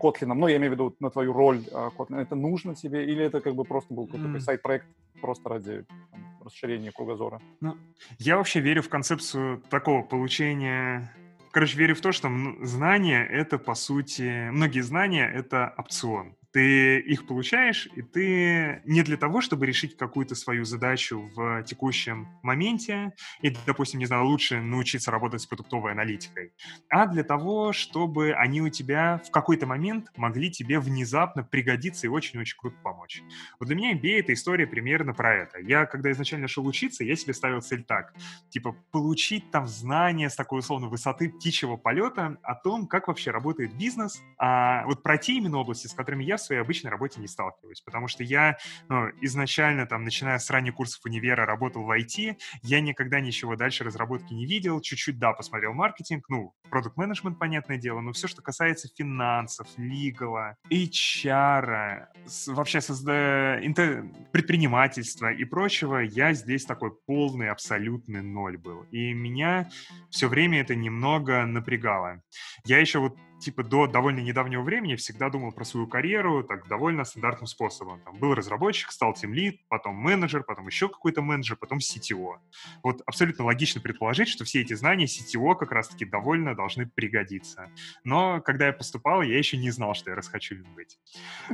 [0.00, 0.40] Котлином?
[0.40, 2.20] Ну, я имею в виду на твою роль а, Котлина.
[2.20, 4.40] Это нужно тебе или это как бы просто был какой-то mm.
[4.40, 4.86] сайт-проект
[5.20, 7.42] просто ради там, расширения кругозора?
[7.60, 7.76] Ну,
[8.18, 11.14] я вообще верю в концепцию такого получения
[11.54, 12.28] Короче, верю в то, что
[12.62, 16.34] знания— это, по сути, многие знания— это опцион.
[16.54, 22.28] Ты их получаешь, и ты не для того, чтобы решить какую-то свою задачу в текущем
[22.44, 26.52] моменте, и, допустим, не знаю, лучше научиться работать с продуктовой аналитикой,
[26.88, 32.10] а для того, чтобы они у тебя в какой-то момент могли тебе внезапно пригодиться и
[32.10, 33.22] очень-очень круто помочь.
[33.58, 35.58] Вот для меня MBA— это история примерно про это.
[35.58, 38.14] Я, когда изначально шел учиться, я себе ставил цель так,
[38.50, 43.76] типа, получить там знания с такой условно высоты птичьего полета о том, как вообще работает
[43.76, 47.28] бизнес, а вот про те именно области, с которыми я в своей обычной работе не
[47.28, 48.56] сталкиваюсь, потому что я
[48.88, 53.84] ну, изначально, там, начиная с ранних курсов универа, работал в IT, я никогда ничего дальше
[53.84, 58.42] разработки не видел, чуть-чуть, да, посмотрел маркетинг, ну, продукт менеджмент понятное дело, но все, что
[58.42, 62.06] касается финансов, лигала, HR,
[62.48, 63.58] вообще созда...
[63.62, 64.06] интер...
[64.32, 68.82] предпринимательства и прочего, я здесь такой полный, абсолютный ноль был.
[68.90, 69.68] И меня
[70.10, 72.22] все время это немного напрягало.
[72.64, 77.04] Я еще вот типа до довольно недавнего времени всегда думал про свою карьеру так довольно
[77.04, 78.00] стандартным способом.
[78.00, 82.36] Там, был разработчик, стал тимлид, потом менеджер, потом еще какой-то менеджер, потом CTO.
[82.82, 87.70] Вот абсолютно логично предположить, что все эти знания CTO как раз-таки довольно должны пригодиться.
[88.04, 90.98] Но когда я поступал, я еще не знал, что я расхочу им быть.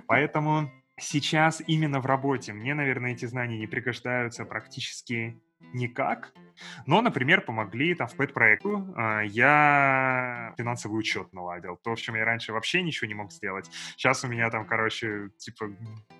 [0.07, 5.41] Поэтому сейчас именно в работе мне, наверное, эти знания не пригождаются практически
[5.73, 6.33] никак.
[6.87, 8.93] Но, например, помогли там в пэт-проекту.
[8.97, 11.79] А, я финансовый учет наладил.
[11.83, 13.71] То, в чем я раньше вообще ничего не мог сделать.
[13.97, 15.71] Сейчас у меня там, короче, типа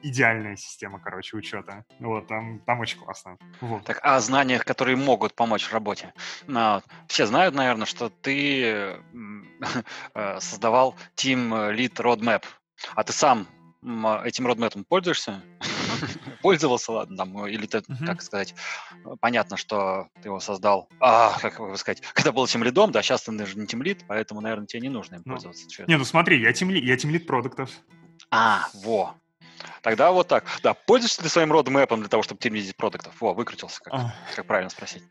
[0.03, 1.85] идеальная система, короче, учета.
[1.99, 3.37] Вот, там, там очень классно.
[3.61, 3.85] Вот.
[3.85, 6.13] Так, о знаниях, которые могут помочь в работе.
[6.49, 8.97] А, все знают, наверное, что ты
[10.15, 12.45] э, создавал Team Lead Roadmap.
[12.95, 13.47] А ты сам
[14.25, 15.43] этим родмэтом пользуешься?
[16.43, 18.55] Пользовался, ладно, там, или ты, как сказать,
[19.21, 23.23] понятно, что ты его создал, а, как бы сказать, когда был тем лидом, да, сейчас
[23.23, 25.85] ты даже не тем лид, поэтому, наверное, тебе не нужно им ну, пользоваться.
[25.87, 27.71] Не, ну смотри, я тем, я тем лид продуктов.
[28.31, 29.15] А, во,
[29.83, 30.45] Тогда вот так.
[30.63, 33.21] Да, пользуешься ты своим родмэпом для того, чтобы тем продуктов?
[33.21, 35.03] Во, выкрутился, как, как правильно спросить.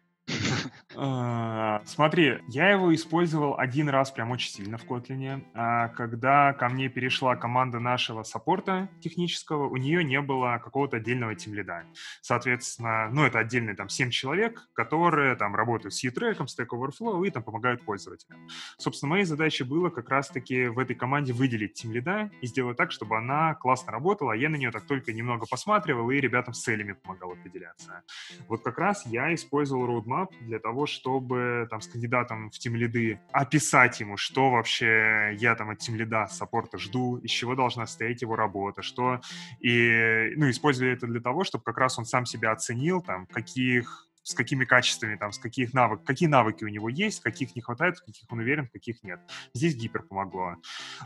[0.96, 5.44] А, смотри, я его использовал один раз прям очень сильно в Kotlin.
[5.54, 11.36] А когда ко мне перешла команда нашего саппорта технического, у нее не было какого-то отдельного
[11.36, 11.84] тимлида.
[12.22, 17.32] Соответственно, ну, это отдельные там 7 человек, которые там работают с U-треком, Stack Overflow и
[17.32, 18.48] там помогают пользователям.
[18.78, 23.18] Собственно, моей задачей было как раз-таки в этой команде выделить тимлида и сделать так, чтобы
[23.18, 26.94] она классно работала, а я на нее так только немного посматривал и ребятам с целями
[26.94, 28.04] помогал определяться.
[28.48, 34.00] Вот как раз я использовал roadmap для того, чтобы там с кандидатом в тимлиды описать
[34.00, 38.82] ему, что вообще я там от тимлида саппорта жду, из чего должна стоять его работа,
[38.82, 39.22] что
[39.60, 44.06] и, ну, использую это для того, чтобы как раз он сам себя оценил, там, каких
[44.24, 47.98] с какими качествами, там, с каких навык, какие навыки у него есть, каких не хватает,
[47.98, 49.20] в каких он уверен, в каких нет.
[49.56, 50.58] Здесь гипер помогло.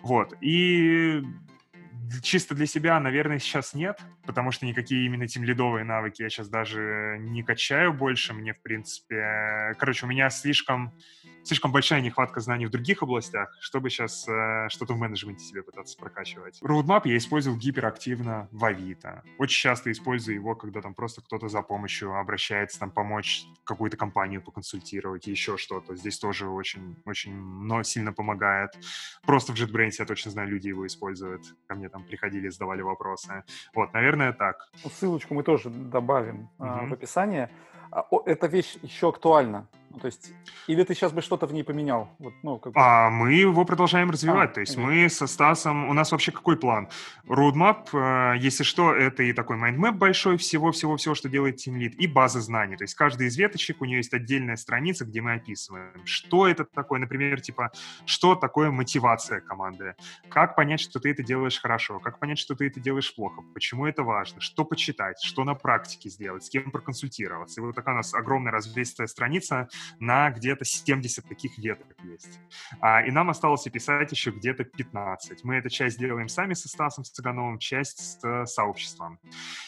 [0.01, 0.33] Вот.
[0.41, 1.23] И
[2.21, 6.49] чисто для себя, наверное, сейчас нет, потому что никакие именно тем лидовые навыки я сейчас
[6.49, 8.33] даже не качаю больше.
[8.33, 9.75] Мне, в принципе...
[9.77, 10.93] Короче, у меня слишком
[11.43, 15.97] слишком большая нехватка знаний в других областях, чтобы сейчас э, что-то в менеджменте себе пытаться
[15.97, 16.61] прокачивать.
[16.61, 19.23] Roadmap я использовал гиперактивно в Авито.
[19.37, 24.41] Очень часто использую его, когда там просто кто-то за помощью обращается, там помочь какую-то компанию
[24.41, 25.95] поконсультировать, еще что-то.
[25.95, 28.71] Здесь тоже очень, очень но сильно помогает.
[29.25, 31.43] Просто в JetBrains я точно знаю, люди его используют.
[31.67, 33.43] Ко мне там приходили, задавали вопросы.
[33.73, 34.69] Вот, наверное, так.
[34.91, 36.87] Ссылочку мы тоже добавим mm-hmm.
[36.87, 37.49] в описание.
[37.91, 40.33] А, эта вещь еще актуальна ну, то есть,
[40.65, 42.09] или ты сейчас бы что-то в ней поменял?
[42.17, 42.73] Вот, ну, как...
[42.75, 44.49] А мы его продолжаем развивать.
[44.49, 44.95] А, то есть понятно.
[44.95, 45.87] мы со Стасом...
[45.87, 46.89] У нас вообще какой план?
[47.27, 51.91] Roadmap, э, если что, это и такой mind map большой всего-всего-всего, что делает Team Lead,
[51.91, 52.75] и база знаний.
[52.75, 56.65] То есть каждая из веточек, у нее есть отдельная страница, где мы описываем, что это
[56.65, 57.71] такое, например, типа,
[58.07, 59.93] что такое мотивация команды,
[60.27, 63.85] как понять, что ты это делаешь хорошо, как понять, что ты это делаешь плохо, почему
[63.85, 67.61] это важно, что почитать, что на практике сделать, с кем проконсультироваться.
[67.61, 69.69] И вот такая у нас огромная развесистая страница,
[69.99, 72.39] на где-то 70 таких веток есть.
[72.79, 75.43] А, и нам осталось описать еще где-то 15.
[75.43, 79.19] Мы эту часть делаем сами со Стасом Цыгановым, часть с э, сообществом.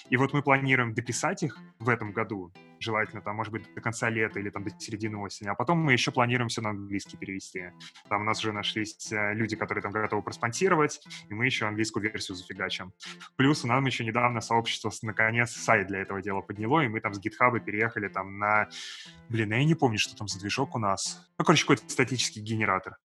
[0.09, 2.51] И вот мы планируем дописать их в этом году,
[2.85, 5.93] желательно там, может быть, до конца лета или там до середины осени, а потом мы
[5.93, 7.71] еще планируем все на английский перевести.
[8.07, 12.03] Там у нас уже нашлись э, люди, которые там готовы проспонсировать, и мы еще английскую
[12.03, 12.93] версию зафигачим.
[13.35, 17.13] Плюс у нас еще недавно сообщество наконец сайт для этого дела подняло, и мы там
[17.13, 18.69] с GitHub переехали там на...
[19.29, 21.27] Блин, я не помню, что там за движок у нас.
[21.37, 22.97] Ну, короче, какой-то статический генератор.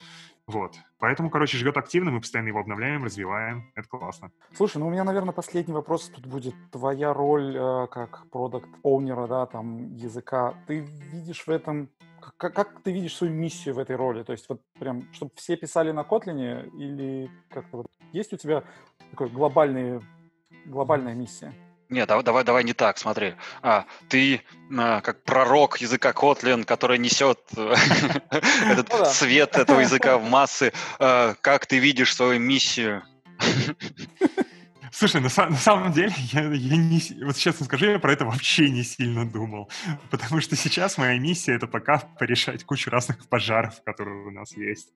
[0.50, 0.74] Вот.
[0.98, 3.70] Поэтому, короче, живет активно, мы постоянно его обновляем, развиваем.
[3.76, 4.32] Это классно.
[4.52, 6.54] Слушай, ну у меня, наверное, последний вопрос тут будет.
[6.72, 10.54] Твоя роль э, как продукт оунера да, там, языка.
[10.66, 11.88] Ты видишь в этом
[12.36, 14.24] как, как ты видишь свою миссию в этой роли?
[14.24, 18.64] То есть вот прям, чтобы все писали на Kotlin или как-то вот есть у тебя
[19.10, 20.00] такой глобальный,
[20.66, 21.52] глобальная миссия?
[21.90, 23.34] Нет, давай, давай, давай не так, смотри.
[23.62, 24.42] А, ты
[24.78, 27.74] а, как пророк языка Kotlin, который несет э,
[28.70, 30.72] этот ну свет этого языка в массы.
[31.00, 33.02] А, как ты видишь свою миссию?
[35.00, 38.68] Слушай, на, на самом деле, я, я не, вот честно скажу, я про это вообще
[38.68, 39.70] не сильно думал.
[40.10, 44.92] Потому что сейчас моя миссия— это пока порешать кучу разных пожаров, которые у нас есть.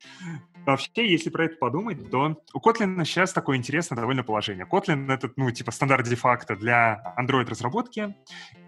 [0.67, 4.67] Вообще, если про это подумать, то у Kotlin сейчас такое интересное довольно положение.
[4.71, 8.15] Kotlin— это, ну, типа стандарт де-факто для Android-разработки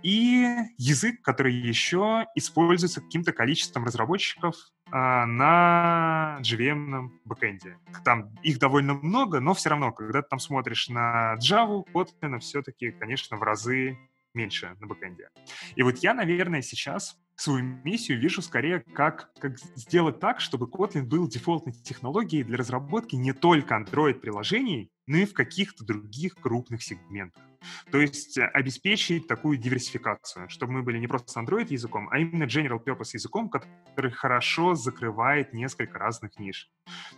[0.02, 0.46] и
[0.78, 4.54] язык, который еще используется каким-то количеством разработчиков
[4.90, 7.78] на JVM бэкэнде.
[8.04, 12.92] Там их довольно много, но все равно, когда ты там смотришь на Java, Kotlin все-таки,
[12.92, 13.98] конечно, в разы
[14.34, 15.30] меньше на бэкэнде.
[15.74, 21.02] И вот я, наверное, сейчас свою миссию вижу скорее как, как сделать так, чтобы Kotlin
[21.02, 27.42] был дефолтной технологией для разработки не только Android-приложений, но и в каких-то других крупных сегментах.
[27.90, 32.44] То есть э, обеспечить такую диверсификацию, чтобы мы были не просто Android языком, а именно
[32.44, 36.70] general purpose языком, который хорошо закрывает несколько разных ниш.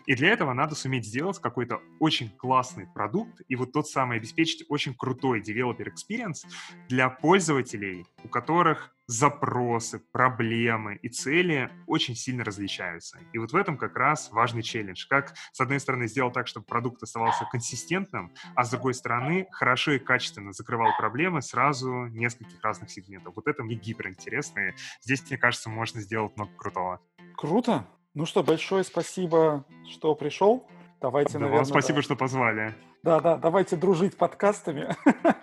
[0.07, 4.65] И для этого надо суметь сделать какой-то очень классный продукт и вот тот самый обеспечить
[4.69, 6.47] очень крутой developer experience
[6.89, 13.19] для пользователей, у которых запросы, проблемы и цели очень сильно различаются.
[13.33, 15.07] И вот в этом как раз важный челлендж.
[15.09, 19.93] Как, с одной стороны, сделать так, чтобы продукт оставался консистентным, а с другой стороны, хорошо
[19.93, 23.35] и качественно закрывал проблемы сразу нескольких разных сегментов.
[23.35, 24.69] Вот это мне гиперинтересно.
[24.69, 27.01] И здесь, мне кажется, можно сделать много крутого.
[27.35, 27.87] Круто.
[28.13, 30.69] Ну что, большое спасибо, что пришел.
[31.01, 31.59] Давайте, да, наверное...
[31.61, 32.03] Вам спасибо, да.
[32.03, 32.75] что позвали.
[33.03, 34.95] Да, да, давайте дружить подкастами.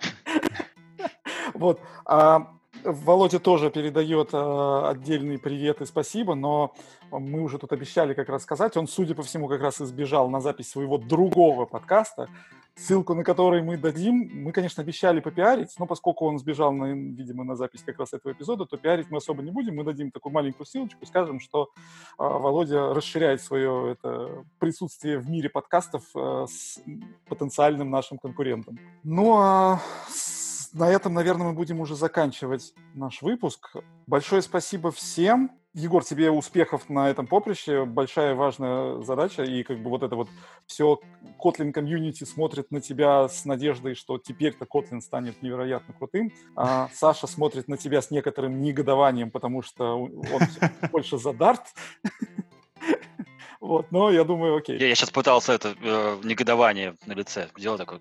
[1.54, 1.80] Вот.
[2.04, 6.74] А, Володя тоже передает э, привет и спасибо, но
[7.10, 10.40] мы уже тут обещали как раз сказать, он, судя по всему, как раз избежал на
[10.40, 12.28] запись своего другого подкаста,
[12.76, 14.30] ссылку на который мы дадим.
[14.32, 18.32] Мы, конечно, обещали попиарить, но поскольку он сбежал, на, видимо, на запись как раз этого
[18.32, 19.76] эпизода, то пиарить мы особо не будем.
[19.76, 21.66] Мы дадим такую маленькую ссылочку, скажем, что э,
[22.18, 26.78] Володя расширяет свое это, присутствие в мире подкастов э, с
[27.28, 28.78] потенциальным нашим конкурентом.
[29.02, 29.80] Ну, а
[30.76, 33.76] на этом, наверное, мы будем уже заканчивать наш выпуск.
[34.06, 35.50] Большое спасибо всем.
[35.72, 37.86] Егор, тебе успехов на этом поприще.
[37.86, 39.42] Большая важная задача.
[39.42, 40.28] И как бы вот это вот
[40.66, 41.00] все
[41.42, 46.32] Kotlin комьюнити смотрит на тебя с надеждой, что теперь-то Kotlin станет невероятно крутым.
[46.56, 50.22] А Саша смотрит на тебя с некоторым негодованием, потому что он
[50.92, 51.62] больше за Dart.
[53.58, 54.78] Вот, но я думаю, окей.
[54.78, 58.00] Я, я сейчас пытался это э, негодование на лице сделать такое.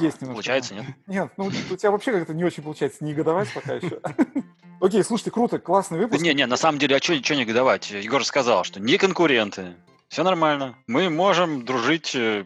[0.00, 0.26] Есть немножко.
[0.26, 0.86] Получается, нет?
[1.06, 4.00] Нет, ну у тебя вообще как-то не очень получается негодовать пока еще.
[4.80, 6.20] Окей, слушайте, круто, классный выпуск.
[6.20, 7.90] Не, не, на самом деле, а что негодовать?
[7.90, 9.76] Егор сказал, что не конкуренты,
[10.08, 10.76] все нормально.
[10.86, 12.44] Мы можем дружить, э,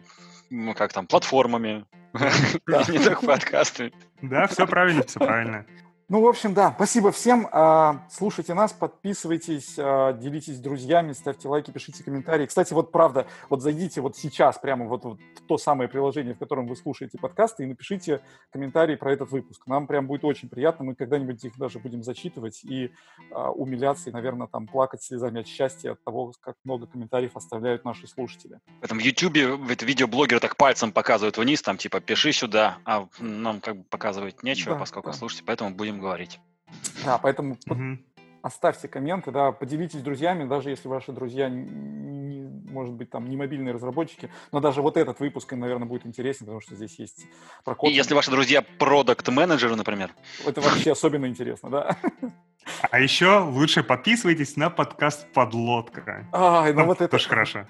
[0.49, 3.91] ну, как там, платформами, не только подкастами.
[4.21, 5.65] Да, все правильно, все правильно.
[6.09, 7.49] Ну, в общем, да, спасибо всем.
[7.51, 12.45] А, слушайте нас, подписывайтесь, а, делитесь с друзьями, ставьте лайки, пишите комментарии.
[12.45, 15.17] Кстати, вот правда, вот зайдите вот сейчас прямо вот в
[15.49, 18.21] то самое приложение, в котором вы слушаете подкасты, и напишите
[18.53, 19.67] комментарии про этот выпуск.
[19.67, 22.93] Нам прям будет очень приятно, мы когда-нибудь их даже будем зачитывать и
[23.29, 27.83] а, умиляться, и, наверное, там плакать слезами от счастья от того, как много комментариев оставляют
[27.83, 28.61] наши слушатели.
[28.79, 33.79] В этом YouTube видеоблогеры так пальцем показывают вниз, там типа пиши сюда, а нам как
[33.79, 35.13] бы показывать нечего, да, поскольку да.
[35.17, 36.39] слушайте, поэтому будем будем говорить.
[37.05, 37.97] Да, поэтому mm-hmm.
[38.41, 42.41] оставьте комменты, да, поделитесь с друзьями, даже если ваши друзья, не,
[42.71, 46.45] может быть, там не мобильные разработчики, но даже вот этот выпуск им, наверное, будет интересен,
[46.45, 47.25] потому что здесь есть
[47.63, 47.89] прокод.
[47.89, 50.13] И если ваши друзья продукт-менеджеры, например.
[50.45, 51.97] Это вообще особенно интересно, да.
[52.91, 56.27] А еще лучше подписывайтесь на подкаст «Подлодка».
[56.33, 57.07] А, ну вот это...
[57.07, 57.65] Тоже хорошо.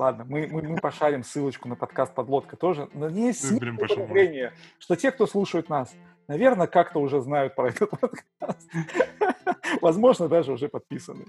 [0.00, 2.88] Ладно, мы, мы, мы пошарим ссылочку на подкаст «Подлодка» тоже.
[2.94, 5.94] Но есть подозрение, что те, кто слушает нас,
[6.26, 8.66] наверное, как-то уже знают про этот подкаст.
[9.82, 11.26] Возможно, даже уже подписаны.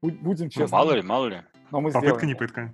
[0.00, 0.68] Будем ну, честны.
[0.68, 1.42] мало ли, мало ли.
[1.72, 2.72] Но мы Попытка не пытка.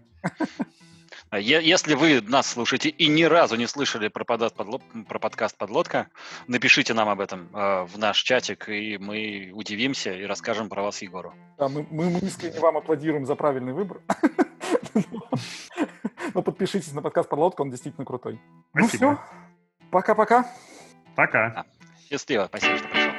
[1.30, 5.56] А если вы нас слушаете и ни разу не слышали про, подат, подлод, про подкаст
[5.56, 6.08] «Подлодка»,
[6.48, 11.00] напишите нам об этом э, в наш чатик, и мы удивимся и расскажем про вас
[11.00, 11.32] Егору.
[11.56, 14.02] Да, мы, мы искренне вам аплодируем за правильный выбор.
[16.34, 18.40] Но подпишитесь на подкаст «Подлодка», он действительно крутой.
[18.74, 19.18] Ну все,
[19.90, 20.46] пока-пока.
[21.16, 21.64] Пока.
[22.08, 23.09] Счастливо, спасибо, что пришел.